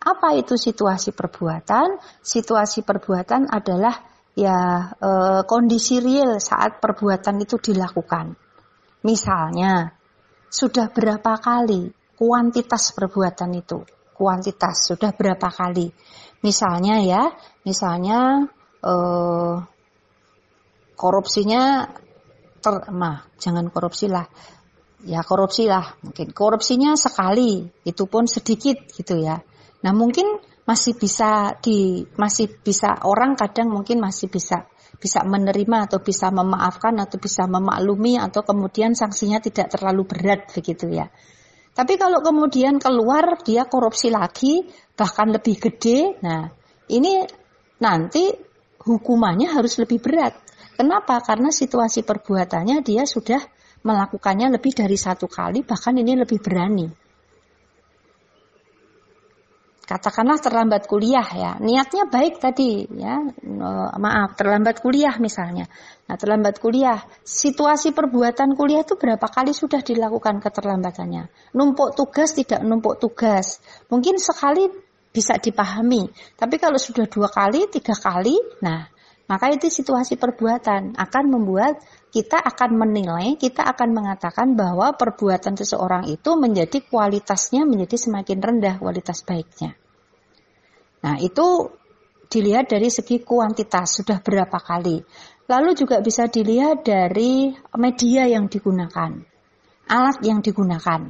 Apa 0.07 0.37
itu 0.37 0.55
situasi 0.55 1.11
perbuatan? 1.11 1.97
Situasi 2.21 2.85
perbuatan 2.85 3.49
adalah 3.49 3.97
ya 4.37 4.93
e, 4.93 5.09
kondisi 5.49 5.97
real 5.99 6.37
saat 6.37 6.77
perbuatan 6.77 7.41
itu 7.41 7.57
dilakukan. 7.57 8.37
Misalnya, 9.03 9.97
sudah 10.47 10.93
berapa 10.93 11.35
kali 11.41 11.91
kuantitas 12.15 12.95
perbuatan 12.95 13.51
itu? 13.57 13.83
Kuantitas 14.15 14.89
sudah 14.89 15.13
berapa 15.13 15.49
kali? 15.51 15.91
Misalnya 16.41 17.01
ya, 17.01 17.23
misalnya 17.65 18.45
eh, 18.81 19.55
korupsinya 20.97 21.85
ter, 22.57 22.75
mah 22.89 23.29
jangan 23.37 23.69
korupsi 23.69 24.09
lah, 24.09 24.25
ya 25.05 25.21
korupsi 25.21 25.69
lah 25.69 25.95
mungkin 26.01 26.33
korupsinya 26.33 26.97
sekali 26.97 27.69
itu 27.85 28.03
pun 28.09 28.25
sedikit 28.25 28.89
gitu 28.89 29.21
ya. 29.21 29.37
Nah 29.85 29.93
mungkin 29.93 30.41
masih 30.67 30.97
bisa 30.99 31.55
di 31.63 32.03
masih 32.19 32.49
bisa 32.59 33.05
orang 33.07 33.39
kadang 33.39 33.71
mungkin 33.71 34.03
masih 34.03 34.27
bisa 34.27 34.67
bisa 34.97 35.21
menerima 35.23 35.87
atau 35.87 36.01
bisa 36.01 36.33
memaafkan 36.33 36.97
atau 36.97 37.21
bisa 37.21 37.45
memaklumi 37.45 38.17
atau 38.17 38.41
kemudian 38.41 38.97
sanksinya 38.97 39.37
tidak 39.37 39.69
terlalu 39.71 40.09
berat 40.09 40.49
begitu 40.51 40.89
ya. 40.89 41.07
Tapi 41.77 41.93
kalau 42.01 42.25
kemudian 42.25 42.81
keluar 42.81 43.37
dia 43.45 43.69
korupsi 43.69 44.09
lagi, 44.09 44.65
bahkan 44.97 45.29
lebih 45.29 45.61
gede, 45.61 46.17
nah 46.25 46.49
ini 46.89 47.21
nanti 47.77 48.33
hukumannya 48.81 49.53
harus 49.53 49.77
lebih 49.77 50.01
berat. 50.01 50.33
Kenapa? 50.77 51.17
Karena 51.25 51.49
situasi 51.49 52.05
perbuatannya 52.05 52.85
dia 52.85 53.09
sudah 53.09 53.41
melakukannya 53.81 54.53
lebih 54.53 54.77
dari 54.77 54.93
satu 54.93 55.25
kali, 55.25 55.65
bahkan 55.65 55.97
ini 55.97 56.13
lebih 56.13 56.37
berani. 56.37 56.85
Katakanlah 59.87 60.35
terlambat 60.43 60.83
kuliah 60.83 61.23
ya. 61.23 61.55
Niatnya 61.63 62.11
baik 62.11 62.43
tadi 62.43 62.83
ya. 62.91 63.23
Maaf 63.95 64.35
terlambat 64.35 64.83
kuliah 64.83 65.15
misalnya. 65.15 65.63
Nah 66.11 66.19
terlambat 66.19 66.59
kuliah. 66.59 66.99
Situasi 67.23 67.95
perbuatan 67.95 68.59
kuliah 68.59 68.83
itu 68.83 68.99
berapa 68.99 69.23
kali 69.31 69.55
sudah 69.55 69.79
dilakukan 69.79 70.43
keterlambatannya? 70.43 71.55
Numpuk 71.55 71.95
tugas 71.95 72.35
tidak 72.35 72.67
numpuk 72.67 72.99
tugas. 72.99 73.63
Mungkin 73.87 74.19
sekali 74.19 74.67
bisa 75.15 75.39
dipahami. 75.39 76.11
Tapi 76.35 76.59
kalau 76.59 76.75
sudah 76.75 77.07
dua 77.07 77.31
kali 77.31 77.71
tiga 77.71 77.95
kali 77.95 78.35
nah 78.59 78.91
maka 79.27 79.51
itu 79.51 79.67
situasi 79.67 80.15
perbuatan 80.15 80.95
akan 80.95 81.23
membuat 81.27 81.83
kita 82.15 82.39
akan 82.39 82.79
menilai, 82.79 83.35
kita 83.35 83.67
akan 83.67 83.91
mengatakan 83.91 84.55
bahwa 84.55 84.95
perbuatan 84.95 85.59
seseorang 85.59 86.07
itu 86.07 86.39
menjadi 86.39 86.79
kualitasnya 86.87 87.67
menjadi 87.67 87.99
semakin 87.99 88.39
rendah 88.39 88.75
kualitas 88.79 89.27
baiknya. 89.27 89.75
Nah, 91.03 91.19
itu 91.19 91.75
dilihat 92.31 92.71
dari 92.71 92.87
segi 92.87 93.19
kuantitas 93.23 93.99
sudah 93.99 94.23
berapa 94.23 94.55
kali. 94.59 95.03
Lalu 95.47 95.69
juga 95.75 96.03
bisa 96.03 96.27
dilihat 96.27 96.83
dari 96.83 97.51
media 97.79 98.27
yang 98.27 98.51
digunakan, 98.51 99.11
alat 99.87 100.17
yang 100.23 100.43
digunakan. 100.43 101.03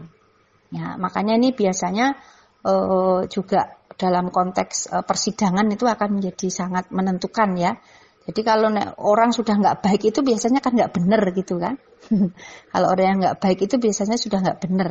Ya, 0.68 1.00
makanya 1.00 1.40
ini 1.40 1.54
biasanya 1.56 2.18
uh, 2.66 3.26
juga 3.26 3.78
dalam 3.98 4.30
konteks 4.30 4.94
uh, 4.94 5.02
persidangan 5.02 5.66
itu 5.74 5.90
akan 5.90 6.22
menjadi 6.22 6.48
sangat 6.54 6.94
menentukan 6.94 7.50
ya. 7.58 7.74
Jadi 8.28 8.42
kalau 8.44 8.68
orang 9.00 9.32
sudah 9.32 9.56
nggak 9.56 9.80
baik 9.80 10.12
itu 10.12 10.20
biasanya 10.20 10.60
kan 10.60 10.76
nggak 10.76 10.92
benar 10.92 11.22
gitu 11.32 11.56
kan. 11.56 11.80
kalau 12.76 12.88
orang 12.92 13.06
yang 13.08 13.20
nggak 13.24 13.40
baik 13.40 13.60
itu 13.64 13.80
biasanya 13.80 14.20
sudah 14.20 14.44
nggak 14.44 14.60
benar. 14.68 14.90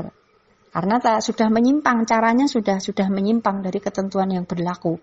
Karena 0.73 0.97
tak 1.01 1.21
sudah 1.21 1.49
menyimpang, 1.53 2.05
caranya 2.09 2.49
sudah 2.49 2.81
sudah 2.81 3.09
menyimpang 3.13 3.61
dari 3.61 3.81
ketentuan 3.81 4.33
yang 4.33 4.49
berlaku. 4.49 5.01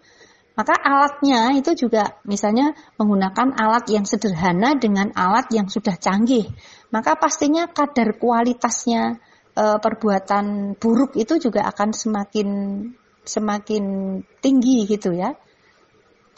Maka 0.54 0.78
alatnya 0.78 1.58
itu 1.58 1.74
juga 1.74 2.22
misalnya 2.30 2.78
menggunakan 3.02 3.58
alat 3.58 3.90
yang 3.90 4.06
sederhana 4.06 4.78
dengan 4.78 5.10
alat 5.18 5.50
yang 5.50 5.66
sudah 5.66 5.98
canggih. 5.98 6.46
Maka 6.94 7.18
pastinya 7.18 7.66
kadar 7.74 8.22
kualitasnya 8.22 9.18
e, 9.58 9.64
perbuatan 9.82 10.78
buruk 10.78 11.18
itu 11.18 11.42
juga 11.42 11.66
akan 11.74 11.90
semakin 11.90 12.50
semakin 13.26 13.84
tinggi 14.46 14.86
gitu 14.86 15.18
ya. 15.18 15.34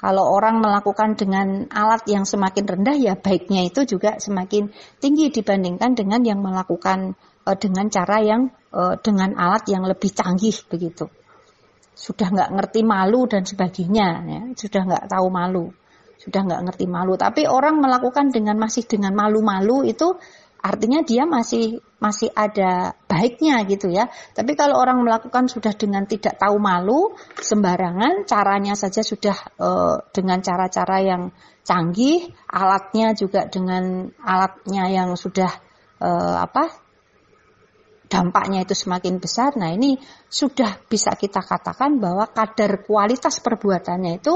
Kalau 0.05 0.21
orang 0.37 0.61
melakukan 0.61 1.17
dengan 1.17 1.65
alat 1.73 2.05
yang 2.05 2.29
semakin 2.29 2.61
rendah 2.77 2.93
ya 2.93 3.17
baiknya 3.17 3.65
itu 3.65 3.89
juga 3.89 4.21
semakin 4.21 4.69
tinggi 5.01 5.33
dibandingkan 5.33 5.97
dengan 5.97 6.21
yang 6.21 6.45
melakukan 6.45 7.17
uh, 7.41 7.57
dengan 7.57 7.89
cara 7.89 8.21
yang 8.21 8.53
uh, 8.69 9.01
dengan 9.01 9.33
alat 9.33 9.65
yang 9.65 9.81
lebih 9.81 10.13
canggih 10.13 10.53
begitu. 10.69 11.09
Sudah 11.97 12.29
nggak 12.29 12.53
ngerti 12.53 12.85
malu 12.85 13.25
dan 13.25 13.49
sebagainya, 13.49 14.07
ya. 14.29 14.41
sudah 14.53 14.81
nggak 14.85 15.05
tahu 15.09 15.27
malu, 15.33 15.73
sudah 16.21 16.53
nggak 16.53 16.61
ngerti 16.69 16.85
malu. 16.85 17.17
Tapi 17.17 17.49
orang 17.49 17.81
melakukan 17.81 18.29
dengan 18.29 18.61
masih 18.61 18.85
dengan 18.85 19.17
malu-malu 19.17 19.89
itu 19.89 20.21
artinya 20.65 21.05
dia 21.05 21.29
masih 21.29 21.77
masih 22.01 22.33
ada 22.33 22.97
baiknya 23.05 23.61
gitu 23.69 23.93
ya. 23.93 24.09
Tapi 24.33 24.57
kalau 24.57 24.81
orang 24.81 25.05
melakukan 25.05 25.45
sudah 25.45 25.77
dengan 25.77 26.09
tidak 26.09 26.41
tahu 26.41 26.57
malu, 26.57 27.13
sembarangan, 27.37 28.25
caranya 28.25 28.73
saja 28.73 29.05
sudah 29.05 29.37
e, 29.61 29.69
dengan 30.09 30.41
cara-cara 30.41 31.05
yang 31.05 31.29
canggih, 31.61 32.33
alatnya 32.49 33.13
juga 33.13 33.45
dengan 33.45 34.09
alatnya 34.25 34.89
yang 34.89 35.13
sudah 35.13 35.53
e, 36.01 36.09
apa? 36.41 36.81
dampaknya 38.05 38.61
itu 38.61 38.77
semakin 38.77 39.17
besar. 39.17 39.57
Nah, 39.57 39.73
ini 39.73 39.97
sudah 40.29 40.77
bisa 40.85 41.17
kita 41.17 41.41
katakan 41.41 41.97
bahwa 41.97 42.29
kadar 42.29 42.85
kualitas 42.85 43.41
perbuatannya 43.41 44.21
itu 44.21 44.33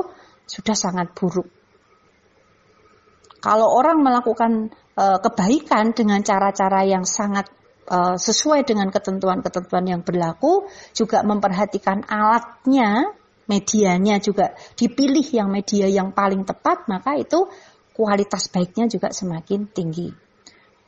sudah 0.49 0.73
sangat 0.73 1.13
buruk. 1.13 1.45
Kalau 3.39 3.71
orang 3.71 4.03
melakukan 4.03 4.73
kebaikan 4.99 5.95
dengan 5.95 6.19
cara-cara 6.19 6.83
yang 6.83 7.07
sangat 7.07 7.47
e, 7.87 7.97
sesuai 8.19 8.67
dengan 8.67 8.91
ketentuan-ketentuan 8.91 9.85
yang 9.87 10.01
berlaku, 10.03 10.67
juga 10.91 11.23
memperhatikan 11.23 12.03
alatnya, 12.05 13.15
medianya 13.49 14.21
juga 14.21 14.53
dipilih 14.77 15.25
yang 15.31 15.49
media 15.49 15.87
yang 15.89 16.13
paling 16.13 16.45
tepat, 16.45 16.85
maka 16.91 17.17
itu 17.17 17.49
kualitas 17.95 18.47
baiknya 18.47 18.87
juga 18.87 19.11
semakin 19.11 19.67
tinggi. 19.71 20.09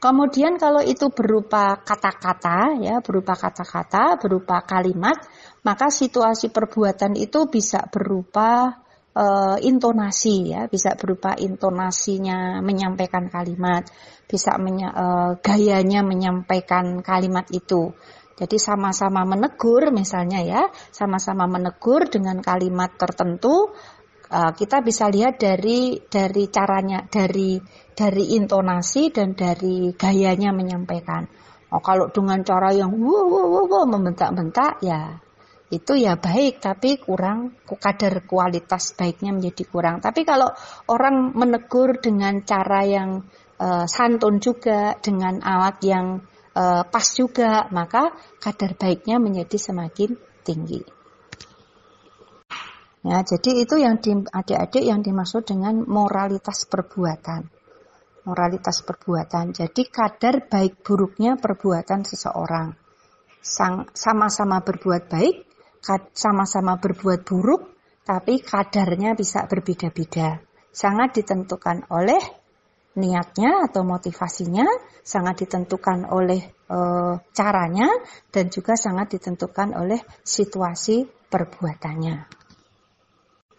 Kemudian 0.01 0.57
kalau 0.57 0.81
itu 0.81 1.13
berupa 1.13 1.77
kata-kata 1.77 2.73
ya, 2.81 3.05
berupa 3.05 3.37
kata-kata, 3.37 4.17
berupa 4.17 4.65
kalimat, 4.65 5.21
maka 5.61 5.93
situasi 5.93 6.49
perbuatan 6.49 7.13
itu 7.13 7.45
bisa 7.45 7.85
berupa 7.85 8.81
e, 9.11 9.25
intonasi 9.67 10.55
ya, 10.55 10.67
bisa 10.71 10.95
berupa 10.95 11.35
intonasinya 11.35 12.59
menyampaikan 12.63 13.27
kalimat, 13.27 13.87
bisa 14.27 14.55
menya, 14.57 14.89
e, 14.91 15.05
gayanya 15.43 16.01
menyampaikan 16.03 17.03
kalimat 17.03 17.47
itu. 17.51 17.91
Jadi 18.41 18.57
sama-sama 18.57 19.21
menegur 19.27 19.93
misalnya 19.93 20.41
ya, 20.41 20.63
sama-sama 20.89 21.45
menegur 21.45 22.09
dengan 22.09 22.39
kalimat 22.41 22.95
tertentu, 22.95 23.71
e, 24.31 24.39
kita 24.55 24.81
bisa 24.81 25.11
lihat 25.11 25.37
dari 25.37 25.99
dari 26.07 26.47
caranya, 26.47 27.05
dari 27.05 27.59
dari 27.91 28.39
intonasi 28.39 29.11
dan 29.11 29.35
dari 29.35 29.93
gayanya 29.93 30.55
menyampaikan. 30.55 31.27
Oh, 31.71 31.79
kalau 31.79 32.11
dengan 32.11 32.43
cara 32.43 32.75
yang 32.75 32.91
wow, 32.91 33.31
wow, 33.31 33.63
wow 33.63 33.85
membentak-bentak 33.87 34.83
ya 34.83 35.23
itu 35.71 35.95
ya 35.95 36.19
baik 36.19 36.59
tapi 36.59 36.99
kurang 36.99 37.55
kadar 37.63 38.27
kualitas 38.27 38.91
baiknya 38.91 39.31
menjadi 39.31 39.63
kurang. 39.71 40.03
Tapi 40.03 40.27
kalau 40.27 40.51
orang 40.91 41.31
menegur 41.31 42.03
dengan 42.03 42.43
cara 42.43 42.83
yang 42.83 43.23
uh, 43.55 43.87
santun 43.87 44.43
juga 44.43 44.99
dengan 44.99 45.39
alat 45.39 45.79
yang 45.87 46.19
uh, 46.59 46.83
pas 46.83 47.07
juga, 47.15 47.71
maka 47.71 48.11
kadar 48.43 48.75
baiknya 48.75 49.23
menjadi 49.23 49.55
semakin 49.55 50.19
tinggi. 50.43 50.83
Ya, 53.01 53.25
jadi 53.25 53.65
itu 53.65 53.81
yang 53.81 53.97
di, 53.97 54.13
adik-adik 54.13 54.83
yang 54.85 55.01
dimaksud 55.01 55.47
dengan 55.47 55.87
moralitas 55.87 56.69
perbuatan. 56.69 57.49
Moralitas 58.27 58.85
perbuatan. 58.85 59.57
Jadi 59.57 59.89
kadar 59.89 60.45
baik 60.45 60.83
buruknya 60.85 61.39
perbuatan 61.39 62.03
seseorang. 62.05 62.75
sama-sama 63.41 64.61
berbuat 64.61 65.09
baik 65.09 65.50
sama-sama 66.13 66.77
berbuat 66.77 67.25
buruk, 67.25 67.73
tapi 68.05 68.41
kadarnya 68.41 69.17
bisa 69.17 69.45
berbeda-beda. 69.49 70.41
Sangat 70.71 71.17
ditentukan 71.17 71.89
oleh 71.91 72.21
niatnya 72.95 73.65
atau 73.65 73.81
motivasinya, 73.87 74.67
sangat 75.01 75.47
ditentukan 75.47 76.11
oleh 76.11 76.41
e, 76.67 76.79
caranya, 77.31 77.87
dan 78.29 78.51
juga 78.51 78.75
sangat 78.75 79.17
ditentukan 79.17 79.75
oleh 79.75 79.99
situasi 80.23 81.07
perbuatannya. 81.07 82.17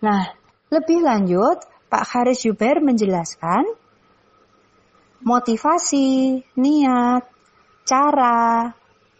Nah, 0.02 0.22
lebih 0.68 1.00
lanjut, 1.00 1.64
Pak 1.88 2.04
Haris 2.12 2.44
Yuber 2.44 2.80
menjelaskan 2.84 3.64
motivasi, 5.22 6.42
niat, 6.58 7.24
cara, 7.86 8.72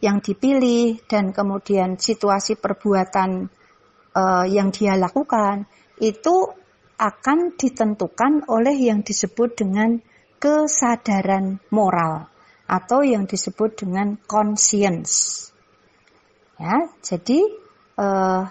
yang 0.03 0.19
dipilih 0.19 0.99
dan 1.07 1.31
kemudian 1.31 1.95
situasi 1.95 2.59
perbuatan 2.59 3.47
uh, 4.19 4.45
yang 4.51 4.75
dia 4.75 4.99
lakukan 4.99 5.71
itu 6.03 6.51
akan 6.99 7.55
ditentukan 7.55 8.51
oleh 8.51 8.75
yang 8.75 9.07
disebut 9.07 9.55
dengan 9.55 10.03
kesadaran 10.43 11.63
moral 11.71 12.27
atau 12.67 13.07
yang 13.07 13.31
disebut 13.31 13.87
dengan 13.87 14.19
conscience. 14.27 15.47
Ya, 16.59 16.91
jadi 17.03 17.41
uh, 17.99 18.47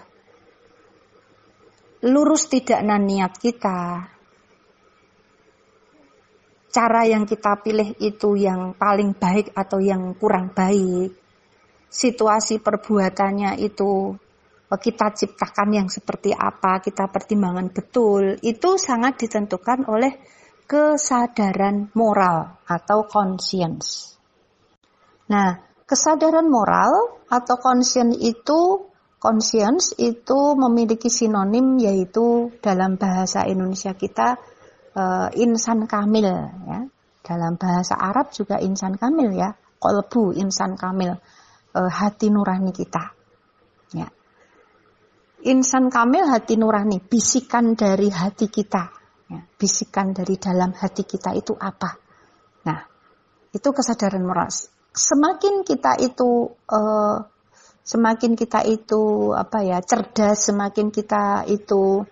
lurus 2.04 2.48
tidaknya 2.48 2.96
niat 2.96 3.32
kita, 3.40 4.08
cara 6.72 7.02
yang 7.08 7.24
kita 7.28 7.60
pilih 7.60 7.96
itu 8.00 8.36
yang 8.36 8.76
paling 8.76 9.16
baik 9.16 9.52
atau 9.56 9.80
yang 9.80 10.12
kurang 10.16 10.52
baik, 10.52 11.21
situasi 11.92 12.64
perbuatannya 12.64 13.60
itu 13.60 14.16
eh, 14.72 14.80
kita 14.80 15.12
ciptakan 15.12 15.68
yang 15.76 15.88
seperti 15.92 16.32
apa, 16.32 16.80
kita 16.80 17.12
pertimbangkan 17.12 17.68
betul, 17.68 18.40
itu 18.40 18.80
sangat 18.80 19.20
ditentukan 19.20 19.84
oleh 19.84 20.16
kesadaran 20.64 21.92
moral 21.92 22.64
atau 22.64 23.04
conscience. 23.04 24.16
Nah, 25.28 25.60
kesadaran 25.84 26.48
moral 26.48 27.20
atau 27.28 27.60
conscience 27.60 28.16
itu 28.16 28.88
conscience 29.20 29.92
itu 30.00 30.56
memiliki 30.56 31.12
sinonim 31.12 31.76
yaitu 31.76 32.50
dalam 32.64 32.96
bahasa 32.96 33.44
Indonesia 33.44 33.92
kita 33.92 34.40
uh, 34.96 35.28
insan 35.36 35.84
kamil 35.84 36.32
ya. 36.64 36.80
Dalam 37.22 37.54
bahasa 37.54 37.94
Arab 37.94 38.34
juga 38.34 38.58
insan 38.58 38.98
kamil 38.98 39.30
ya, 39.38 39.54
kolbu 39.78 40.34
insan 40.34 40.74
kamil 40.74 41.14
uh, 41.76 41.90
hati 41.90 42.28
nurani 42.28 42.72
kita. 42.72 43.12
Ya. 43.92 44.08
Insan 45.42 45.90
kamil 45.90 46.28
hati 46.28 46.54
nurani, 46.56 47.02
bisikan 47.02 47.74
dari 47.74 48.08
hati 48.08 48.48
kita. 48.48 48.84
Ya. 49.28 49.40
Bisikan 49.58 50.14
dari 50.14 50.36
dalam 50.38 50.72
hati 50.76 51.02
kita 51.02 51.34
itu 51.34 51.56
apa? 51.56 51.98
Nah, 52.68 52.80
itu 53.52 53.68
kesadaran 53.72 54.22
moral. 54.22 54.48
Semakin 54.92 55.64
kita 55.64 55.96
itu 56.00 56.52
uh, 56.52 57.16
semakin 57.82 58.36
kita 58.38 58.62
itu 58.68 59.32
apa 59.32 59.64
ya 59.64 59.80
cerdas, 59.82 60.52
semakin 60.52 60.92
kita 60.92 61.48
itu 61.48 62.04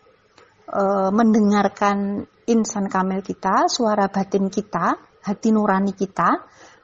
uh, 0.73 1.11
mendengarkan 1.13 2.25
insan 2.51 2.91
kamil 2.91 3.23
kita, 3.23 3.71
suara 3.71 4.11
batin 4.11 4.51
kita, 4.51 4.99
hati 5.23 5.55
nurani 5.55 5.95
kita, 5.95 6.41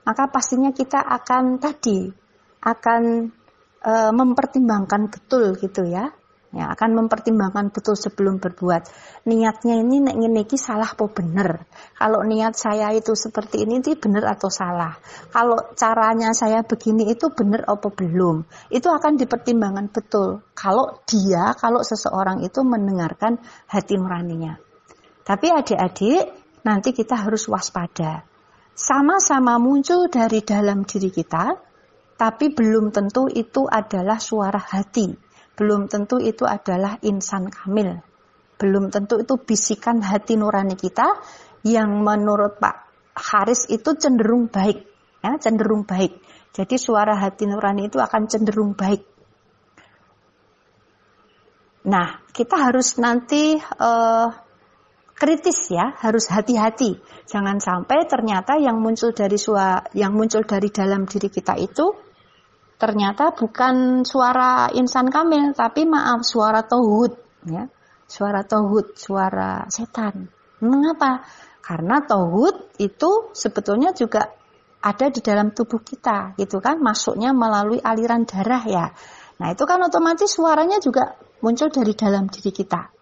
maka 0.07 0.31
pastinya 0.31 0.70
kita 0.70 1.03
akan 1.03 1.59
tadi 1.59 2.26
akan 2.62 3.32
e, 3.80 3.92
mempertimbangkan 4.14 5.09
betul 5.12 5.57
gitu 5.59 5.84
ya. 5.88 6.12
Ya, 6.54 6.72
akan 6.72 7.04
mempertimbangkan 7.04 7.68
betul 7.68 8.00
sebelum 8.00 8.40
berbuat. 8.40 8.88
Niatnya 9.28 9.76
ini 9.76 10.00
nek 10.00 10.16
ngene 10.16 10.40
iki 10.48 10.57
salah 10.57 10.88
apa 10.88 11.04
bener? 11.11 11.68
Kalau 11.98 12.24
niat 12.24 12.57
saya 12.57 12.96
itu 12.96 13.12
seperti 13.12 13.68
ini 13.68 13.84
itu 13.84 13.92
bener 14.00 14.24
atau 14.24 14.48
salah? 14.48 14.96
Kalau 15.28 15.59
caranya 15.76 16.32
saya 16.32 16.64
begini 16.64 17.12
itu 17.12 17.28
bener 17.28 17.61
apa 17.68 17.92
belum? 17.92 18.48
Itu 18.72 18.88
akan 18.88 19.20
dipertimbangkan 19.20 19.92
betul. 19.92 20.48
Kalau 20.57 20.96
dia, 21.04 21.52
kalau 21.61 21.84
seseorang 21.84 22.40
itu 22.40 22.64
mendengarkan 22.64 23.36
hati 23.68 24.00
nuraninya. 24.00 24.57
Tapi 25.26 25.52
adik-adik, 25.52 26.24
nanti 26.64 26.96
kita 26.96 27.20
harus 27.20 27.50
waspada. 27.52 28.24
Sama-sama 28.72 29.61
muncul 29.61 30.09
dari 30.09 30.40
dalam 30.40 30.88
diri 30.88 31.12
kita, 31.12 31.66
tapi 32.17 32.49
belum 32.49 32.97
tentu 32.97 33.29
itu 33.29 33.69
adalah 33.69 34.17
suara 34.17 34.57
hati. 34.57 35.12
Belum 35.57 35.89
tentu 35.89 36.17
itu 36.17 36.49
adalah 36.49 36.97
insan 37.05 37.53
kamil. 37.53 38.01
Belum 38.57 38.89
tentu 38.89 39.21
itu 39.21 39.37
bisikan 39.37 40.01
hati 40.01 40.41
nurani 40.41 40.81
kita 40.81 41.12
yang 41.64 42.01
menurut 42.01 42.57
Pak 42.57 42.77
Haris 43.17 43.69
itu 43.69 43.97
cenderung 44.01 44.49
baik. 44.49 44.85
Ya, 45.21 45.37
cenderung 45.37 45.85
baik. 45.85 46.17
Jadi 46.57 46.81
suara 46.81 47.21
hati 47.21 47.45
nurani 47.45 47.93
itu 47.93 48.01
akan 48.01 48.29
cenderung 48.33 48.73
baik. 48.73 49.05
Nah, 51.87 52.25
kita 52.33 52.57
harus 52.57 52.97
nanti 52.97 53.61
uh, 53.61 54.29
kritis 55.12 55.69
ya, 55.69 55.93
harus 56.01 56.33
hati-hati. 56.33 56.97
Jangan 57.29 57.61
sampai 57.61 58.09
ternyata 58.09 58.57
yang 58.57 58.81
muncul 58.81 59.12
dari 59.12 59.37
suara 59.37 59.85
yang 59.93 60.17
muncul 60.17 60.45
dari 60.49 60.73
dalam 60.73 61.05
diri 61.05 61.29
kita 61.29 61.61
itu 61.61 62.05
ternyata 62.77 63.33
bukan 63.33 64.05
suara 64.05 64.68
insan 64.72 65.09
kamil, 65.09 65.53
tapi 65.57 65.85
maaf 65.89 66.24
suara 66.24 66.64
tohut 66.64 67.16
ya. 67.49 67.68
Suara 68.07 68.47
tohut, 68.47 68.95
suara 68.95 69.66
setan. 69.66 70.31
Mengapa? 70.62 71.27
Karena 71.59 71.99
tohut 72.07 72.79
itu 72.79 73.35
sebetulnya 73.35 73.91
juga 73.91 74.31
ada 74.79 75.07
di 75.11 75.18
dalam 75.18 75.51
tubuh 75.51 75.83
kita, 75.83 76.39
gitu 76.39 76.62
kan? 76.62 76.79
Masuknya 76.79 77.35
melalui 77.35 77.83
aliran 77.83 78.22
darah 78.22 78.62
ya. 78.62 78.87
Nah, 79.43 79.49
itu 79.51 79.66
kan 79.66 79.83
otomatis 79.83 80.31
suaranya 80.31 80.79
juga 80.79 81.18
muncul 81.43 81.68
dari 81.68 81.93
dalam 81.99 82.31
diri 82.31 82.55
kita. 82.55 82.95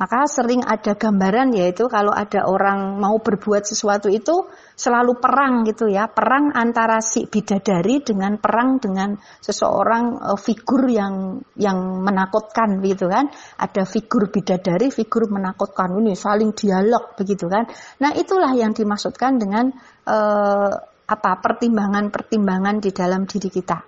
Maka 0.00 0.26
sering 0.26 0.66
ada 0.66 0.98
gambaran 0.98 1.54
yaitu 1.54 1.86
kalau 1.86 2.10
ada 2.10 2.42
orang 2.48 2.98
mau 2.98 3.22
berbuat 3.22 3.62
sesuatu 3.62 4.10
itu 4.10 4.50
selalu 4.74 5.22
perang 5.22 5.62
gitu 5.62 5.86
ya, 5.86 6.10
perang 6.10 6.50
antara 6.58 6.98
si 6.98 7.30
bidadari 7.30 8.02
dengan 8.02 8.34
perang 8.40 8.82
dengan 8.82 9.14
seseorang 9.38 10.18
uh, 10.18 10.38
figur 10.40 10.90
yang 10.90 11.38
yang 11.54 12.02
menakutkan 12.02 12.82
gitu 12.82 13.06
kan. 13.06 13.30
Ada 13.60 13.86
figur 13.86 14.32
bidadari, 14.32 14.90
figur 14.90 15.30
menakutkan 15.30 15.94
ini 15.94 16.18
saling 16.18 16.50
dialog 16.50 17.14
begitu 17.14 17.46
kan. 17.46 17.70
Nah, 18.02 18.10
itulah 18.16 18.50
yang 18.58 18.74
dimaksudkan 18.74 19.38
dengan 19.38 19.70
uh, 20.08 20.72
apa 21.06 21.32
pertimbangan-pertimbangan 21.38 22.82
di 22.82 22.90
dalam 22.90 23.28
diri 23.28 23.50
kita. 23.54 23.78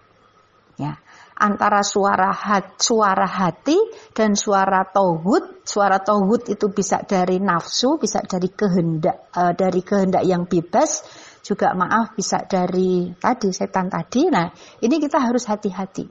Ya 0.78 1.03
antara 1.34 1.82
suara 1.82 2.30
hati, 2.30 2.78
suara 2.78 3.26
hati 3.26 3.78
dan 4.14 4.38
suara 4.38 4.86
tauhid. 4.86 5.66
Suara 5.66 5.98
tauhid 5.98 6.54
itu 6.54 6.66
bisa 6.70 7.02
dari 7.02 7.42
nafsu, 7.42 7.98
bisa 7.98 8.22
dari 8.22 8.48
kehendak 8.52 9.30
uh, 9.34 9.52
dari 9.52 9.82
kehendak 9.82 10.22
yang 10.22 10.46
bebas, 10.46 11.02
juga 11.42 11.74
maaf 11.74 12.14
bisa 12.14 12.46
dari 12.46 13.10
tadi 13.18 13.50
setan 13.50 13.90
tadi. 13.90 14.30
Nah, 14.30 14.48
ini 14.80 14.96
kita 15.02 15.18
harus 15.18 15.44
hati-hati. 15.50 16.06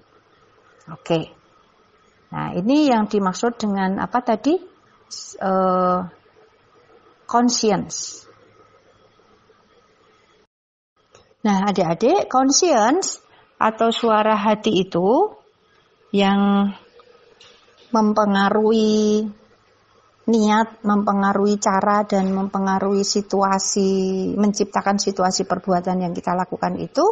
Oke. 0.92 1.22
Nah, 2.34 2.52
ini 2.58 2.90
yang 2.90 3.08
dimaksud 3.08 3.62
dengan 3.62 4.02
apa 4.02 4.20
tadi? 4.26 4.58
Uh, 5.38 6.10
conscience. 7.30 8.26
Nah, 11.44 11.70
adik-adik, 11.70 12.32
conscience 12.32 13.20
atau 13.58 13.90
suara 13.94 14.38
hati 14.38 14.84
itu 14.84 15.34
yang 16.14 16.70
mempengaruhi 17.94 19.28
niat, 20.24 20.82
mempengaruhi 20.82 21.60
cara 21.60 22.08
dan 22.08 22.32
mempengaruhi 22.32 23.04
situasi, 23.04 24.34
menciptakan 24.40 24.98
situasi 24.98 25.44
perbuatan 25.44 26.00
yang 26.00 26.14
kita 26.16 26.32
lakukan 26.32 26.80
itu 26.80 27.04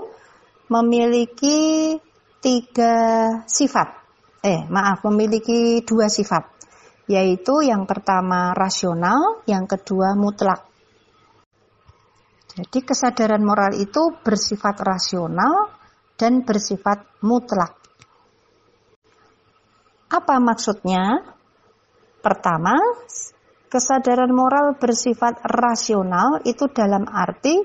memiliki 0.71 1.99
tiga 2.39 2.95
sifat. 3.45 3.99
Eh, 4.41 4.65
maaf, 4.71 5.05
memiliki 5.05 5.83
dua 5.85 6.09
sifat. 6.09 6.49
Yaitu 7.05 7.67
yang 7.67 7.83
pertama 7.83 8.55
rasional, 8.55 9.43
yang 9.45 9.67
kedua 9.67 10.15
mutlak. 10.15 10.65
Jadi 12.51 12.79
kesadaran 12.83 13.43
moral 13.43 13.75
itu 13.75 14.15
bersifat 14.23 14.79
rasional, 14.79 15.71
dan 16.21 16.45
bersifat 16.45 17.01
mutlak. 17.25 17.73
Apa 20.13 20.37
maksudnya? 20.37 21.25
Pertama, 22.21 22.77
kesadaran 23.65 24.29
moral 24.29 24.77
bersifat 24.77 25.41
rasional 25.41 26.45
itu 26.45 26.69
dalam 26.69 27.09
arti 27.09 27.57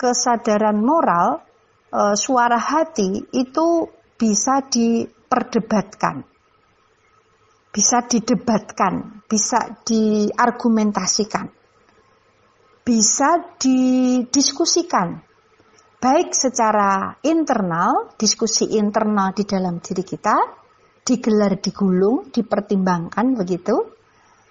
kesadaran 0.00 0.80
moral 0.80 1.44
e, 1.92 2.16
suara 2.16 2.56
hati 2.56 3.28
itu 3.36 3.84
bisa 4.16 4.64
diperdebatkan. 4.64 6.24
Bisa 7.68 8.00
didebatkan, 8.08 9.20
bisa 9.28 9.84
diargumentasikan. 9.84 11.52
Bisa 12.80 13.58
didiskusikan 13.60 15.33
baik 16.04 16.36
secara 16.36 17.16
internal, 17.24 18.12
diskusi 18.20 18.76
internal 18.76 19.32
di 19.32 19.48
dalam 19.48 19.80
diri 19.80 20.04
kita, 20.04 20.36
digelar 21.00 21.56
digulung, 21.56 22.28
dipertimbangkan 22.28 23.32
begitu, 23.32 23.88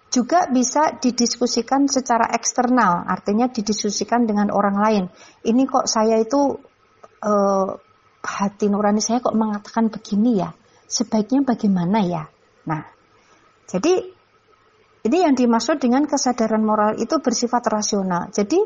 juga 0.09 0.49
bisa 0.49 0.97
didiskusikan 0.97 1.85
secara 1.85 2.33
eksternal, 2.33 3.05
artinya 3.05 3.53
didiskusikan 3.53 4.25
dengan 4.25 4.49
orang 4.49 4.77
lain. 4.81 5.03
Ini 5.45 5.61
kok 5.69 5.85
saya 5.85 6.17
itu 6.17 6.57
eh, 7.21 7.69
hati 8.25 8.65
nurani 8.73 9.01
saya 9.01 9.21
kok 9.21 9.37
mengatakan 9.37 9.93
begini 9.93 10.41
ya, 10.41 10.49
sebaiknya 10.89 11.45
bagaimana 11.45 12.01
ya? 12.01 12.25
Nah, 12.65 12.81
jadi 13.69 14.09
ini 15.05 15.17
yang 15.21 15.37
dimaksud 15.37 15.77
dengan 15.77 16.09
kesadaran 16.09 16.65
moral 16.65 16.97
itu 16.97 17.13
bersifat 17.21 17.61
rasional. 17.69 18.33
Jadi 18.33 18.57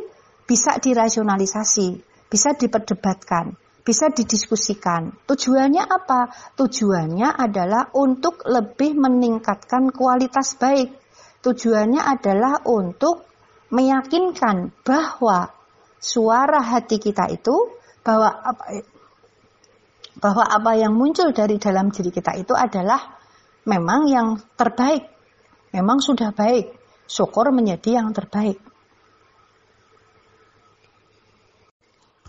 bisa 0.47 0.79
dirasionalisasi 0.79 2.06
bisa 2.27 2.55
diperdebatkan, 2.55 3.55
bisa 3.83 4.11
didiskusikan. 4.11 5.15
Tujuannya 5.27 5.83
apa? 5.83 6.31
Tujuannya 6.59 7.31
adalah 7.35 7.91
untuk 7.95 8.43
lebih 8.43 8.99
meningkatkan 8.99 9.91
kualitas 9.95 10.59
baik. 10.59 10.91
Tujuannya 11.39 12.03
adalah 12.03 12.59
untuk 12.67 13.23
meyakinkan 13.71 14.75
bahwa 14.83 15.51
suara 15.99 16.59
hati 16.63 16.99
kita 16.99 17.31
itu 17.31 17.55
bahwa 18.03 18.31
apa 18.31 18.63
bahwa 20.17 20.43
apa 20.43 20.71
yang 20.75 20.97
muncul 20.97 21.29
dari 21.29 21.61
dalam 21.61 21.93
diri 21.93 22.09
kita 22.09 22.33
itu 22.39 22.57
adalah 22.57 23.17
memang 23.69 24.09
yang 24.09 24.27
terbaik. 24.57 25.13
Memang 25.75 26.01
sudah 26.01 26.33
baik. 26.33 26.73
Syukur 27.05 27.53
menjadi 27.53 28.01
yang 28.01 28.11
terbaik. 28.11 28.57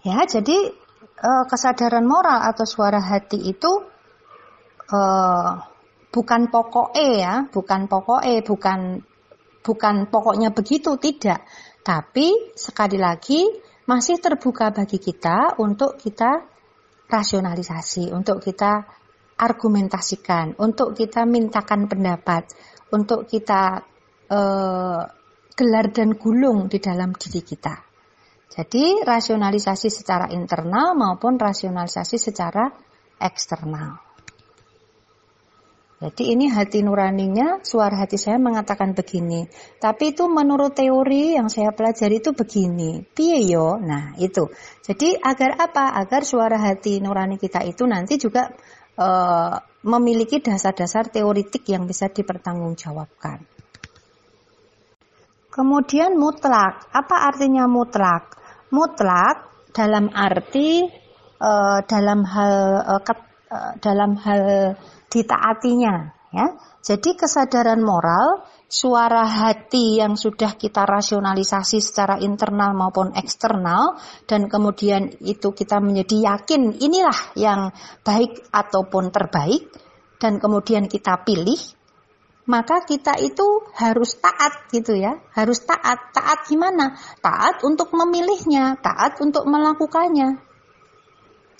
Ya, 0.09 0.25
jadi 0.25 0.73
uh, 1.21 1.45
kesadaran 1.45 2.09
moral 2.09 2.41
atau 2.49 2.65
suara 2.65 2.97
hati 2.97 3.37
itu 3.45 3.69
uh, 4.89 5.51
bukan 6.09 6.49
pokoknya 6.49 7.05
ya, 7.13 7.35
bukan 7.53 7.85
pokoknya, 7.93 8.41
bukan 8.41 9.05
bukan 9.61 9.95
pokoknya 10.09 10.49
begitu, 10.57 10.97
tidak. 10.97 11.45
Tapi 11.85 12.57
sekali 12.57 12.97
lagi 12.97 13.45
masih 13.85 14.17
terbuka 14.17 14.73
bagi 14.73 14.97
kita 14.97 15.61
untuk 15.61 16.01
kita 16.01 16.41
rasionalisasi, 17.05 18.09
untuk 18.09 18.41
kita 18.41 18.85
argumentasikan, 19.37 20.57
untuk 20.57 20.97
kita 20.97 21.29
mintakan 21.29 21.85
pendapat, 21.85 22.49
untuk 22.97 23.29
kita 23.29 23.85
uh, 24.33 25.01
gelar 25.53 25.87
dan 25.93 26.17
gulung 26.17 26.73
di 26.73 26.81
dalam 26.81 27.13
diri 27.13 27.45
kita. 27.45 27.88
Jadi 28.49 29.05
rasionalisasi 29.05 29.93
secara 29.93 30.33
internal 30.33 30.97
maupun 30.97 31.37
rasionalisasi 31.37 32.17
secara 32.17 32.73
eksternal. 33.21 34.09
Jadi 35.99 36.31
ini 36.31 36.47
hati 36.47 36.79
nuraninya, 36.87 37.59
suara 37.67 37.99
hati 37.99 38.15
saya 38.15 38.39
mengatakan 38.39 38.95
begini. 38.95 39.51
Tapi 39.83 40.15
itu 40.15 40.31
menurut 40.31 40.71
teori 40.79 41.35
yang 41.35 41.51
saya 41.51 41.75
pelajari 41.75 42.23
itu 42.23 42.31
begini. 42.31 43.03
Piye? 43.03 43.59
Nah 43.83 44.15
itu. 44.15 44.47
Jadi 44.87 45.19
agar 45.19 45.59
apa? 45.59 45.99
Agar 45.99 46.23
suara 46.23 46.55
hati 46.55 47.03
nurani 47.03 47.35
kita 47.35 47.67
itu 47.67 47.83
nanti 47.83 48.15
juga 48.15 48.47
e, 48.95 49.09
memiliki 49.91 50.39
dasar-dasar 50.39 51.11
teoritik 51.11 51.67
yang 51.67 51.83
bisa 51.83 52.07
dipertanggungjawabkan. 52.07 53.58
Kemudian 55.59 56.15
mutlak. 56.15 56.87
Apa 56.95 57.35
artinya 57.35 57.67
mutlak? 57.67 58.39
mutlak 58.71 59.49
dalam 59.73 60.13
arti 60.13 60.85
uh, 61.41 61.79
dalam 61.85 62.25
hal 62.25 62.55
uh, 62.85 63.01
ket, 63.05 63.21
uh, 63.49 63.73
dalam 63.81 64.17
hal 64.21 64.75
ditaatinya 65.09 66.19
Ya. 66.29 66.45
Jadi 66.85 67.17
kesadaran 67.17 67.81
moral, 67.81 68.45
suara 68.69 69.25
hati 69.25 69.97
yang 69.97 70.13
sudah 70.13 70.61
kita 70.61 70.85
rasionalisasi 70.85 71.81
secara 71.81 72.21
internal 72.21 72.77
maupun 72.77 73.17
eksternal 73.17 73.97
dan 74.29 74.45
kemudian 74.45 75.09
itu 75.25 75.57
kita 75.57 75.81
menjadi 75.81 76.37
yakin 76.37 76.77
inilah 76.85 77.33
yang 77.33 77.73
baik 78.05 78.45
ataupun 78.53 79.09
terbaik 79.09 79.73
dan 80.21 80.37
kemudian 80.37 80.85
kita 80.85 81.25
pilih 81.25 81.57
maka 82.49 82.81
kita 82.81 83.21
itu 83.21 83.69
harus 83.77 84.17
taat 84.17 84.73
gitu 84.73 84.97
ya, 84.97 85.21
harus 85.37 85.61
taat. 85.69 86.17
Taat 86.17 86.49
gimana? 86.49 86.97
Taat 87.21 87.61
untuk 87.61 87.93
memilihnya, 87.93 88.81
taat 88.81 89.21
untuk 89.21 89.45
melakukannya. 89.45 90.41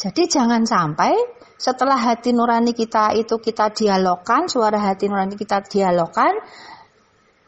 Jadi 0.01 0.23
jangan 0.33 0.65
sampai 0.65 1.13
setelah 1.61 2.01
hati 2.01 2.33
nurani 2.33 2.73
kita 2.73 3.13
itu 3.21 3.37
kita 3.37 3.69
dialogkan, 3.69 4.49
suara 4.49 4.81
hati 4.81 5.13
nurani 5.13 5.37
kita 5.37 5.61
dialogkan, 5.69 6.33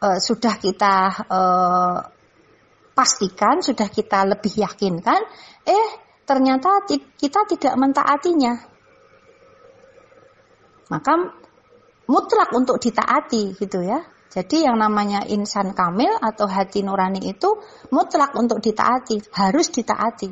eh, 0.05 0.19
sudah 0.21 0.55
kita 0.61 0.95
eh, 1.25 1.99
pastikan, 2.93 3.65
sudah 3.65 3.89
kita 3.89 4.29
lebih 4.29 4.53
yakinkan, 4.53 5.21
eh 5.65 5.89
ternyata 6.29 6.85
kita 7.17 7.49
tidak 7.49 7.75
mentaatinya. 7.81 8.55
Maka 10.93 11.40
mutlak 12.11 12.51
untuk 12.51 12.83
ditaati 12.83 13.55
gitu 13.55 13.87
ya. 13.87 14.03
Jadi 14.31 14.67
yang 14.67 14.79
namanya 14.79 15.27
insan 15.27 15.75
kamil 15.75 16.15
atau 16.19 16.47
hati 16.47 16.83
nurani 16.83 17.31
itu 17.31 17.51
mutlak 17.91 18.35
untuk 18.39 18.63
ditaati, 18.63 19.35
harus 19.35 19.71
ditaati. 19.75 20.31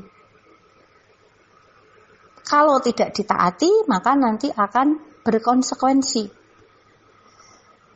Kalau 2.46 2.78
tidak 2.78 3.10
ditaati, 3.10 3.90
maka 3.90 4.14
nanti 4.14 4.48
akan 4.54 5.02
berkonsekuensi. 5.26 6.24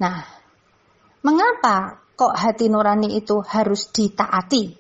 Nah, 0.03 0.19
mengapa 1.23 2.03
kok 2.19 2.35
hati 2.35 2.67
nurani 2.67 3.15
itu 3.15 3.39
harus 3.39 3.89
ditaati? 3.95 4.75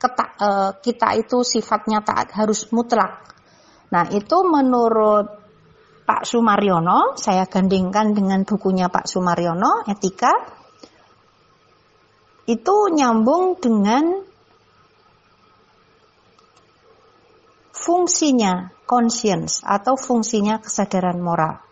Keta, 0.00 0.26
e, 0.40 0.48
kita 0.80 1.14
itu 1.20 1.44
sifatnya 1.44 2.00
taat 2.00 2.32
harus 2.34 2.66
mutlak. 2.72 3.28
Nah, 3.92 4.08
itu 4.08 4.40
menurut 4.42 5.41
Pak 6.02 6.26
Sumaryono, 6.26 7.14
saya 7.14 7.46
gandingkan 7.46 8.12
dengan 8.12 8.42
bukunya 8.42 8.90
Pak 8.90 9.06
Sumaryono, 9.06 9.86
Etika, 9.86 10.34
itu 12.50 12.76
nyambung 12.90 13.62
dengan 13.62 14.18
fungsinya 17.70 18.74
conscience 18.82 19.62
atau 19.62 19.94
fungsinya 19.94 20.58
kesadaran 20.58 21.22
moral. 21.22 21.62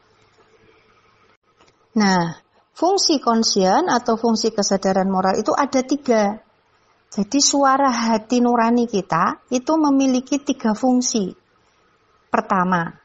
Nah, 1.98 2.38
fungsi 2.70 3.18
conscience 3.18 3.90
atau 3.90 4.14
fungsi 4.14 4.54
kesadaran 4.54 5.10
moral 5.10 5.38
itu 5.42 5.50
ada 5.50 5.82
tiga. 5.82 6.38
Jadi 7.10 7.42
suara 7.42 7.90
hati 7.90 8.38
nurani 8.38 8.86
kita 8.86 9.42
itu 9.50 9.74
memiliki 9.74 10.38
tiga 10.38 10.78
fungsi. 10.78 11.34
Pertama, 12.30 12.99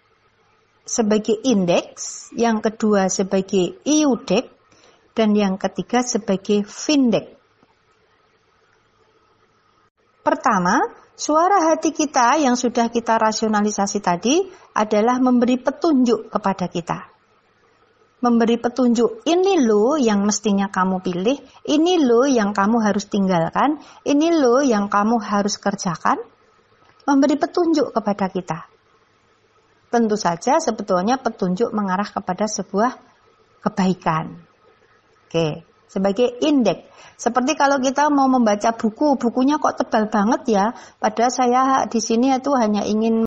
sebagai 0.85 1.41
indeks, 1.41 2.29
yang 2.37 2.61
kedua 2.61 3.09
sebagai 3.09 3.81
iudek, 3.81 4.53
dan 5.17 5.33
yang 5.33 5.57
ketiga 5.57 6.05
sebagai 6.05 6.61
findek. 6.61 7.33
Pertama, 10.21 10.85
suara 11.17 11.73
hati 11.73 11.89
kita 11.89 12.37
yang 12.37 12.53
sudah 12.53 12.93
kita 12.93 13.17
rasionalisasi 13.17 13.99
tadi 14.01 14.45
adalah 14.77 15.17
memberi 15.17 15.57
petunjuk 15.57 16.29
kepada 16.29 16.69
kita. 16.69 17.09
Memberi 18.21 18.57
petunjuk, 18.57 19.21
ini 19.29 19.61
lo 19.61 20.01
yang 20.01 20.25
mestinya 20.25 20.69
kamu 20.69 21.01
pilih, 21.01 21.37
ini 21.69 21.93
lo 22.01 22.25
yang 22.25 22.57
kamu 22.57 22.81
harus 22.81 23.05
tinggalkan, 23.05 23.77
ini 24.01 24.33
lo 24.33 24.65
yang 24.65 24.89
kamu 24.89 25.21
harus 25.21 25.61
kerjakan. 25.61 26.17
Memberi 27.05 27.37
petunjuk 27.37 27.93
kepada 27.93 28.33
kita 28.33 28.74
tentu 29.95 30.19
saja 30.19 30.59
sebetulnya 30.59 31.15
petunjuk 31.15 31.71
mengarah 31.71 32.07
kepada 32.11 32.51
sebuah 32.51 32.99
kebaikan. 33.63 34.35
Oke, 35.23 35.63
sebagai 35.87 36.35
indeks. 36.43 36.91
Seperti 37.15 37.55
kalau 37.55 37.79
kita 37.79 38.11
mau 38.11 38.27
membaca 38.27 38.75
buku, 38.75 39.15
bukunya 39.15 39.55
kok 39.55 39.79
tebal 39.79 40.11
banget 40.11 40.41
ya. 40.51 40.65
Padahal 40.99 41.31
saya 41.31 41.63
di 41.87 42.03
sini 42.03 42.35
itu 42.35 42.51
hanya 42.59 42.83
ingin 42.83 43.23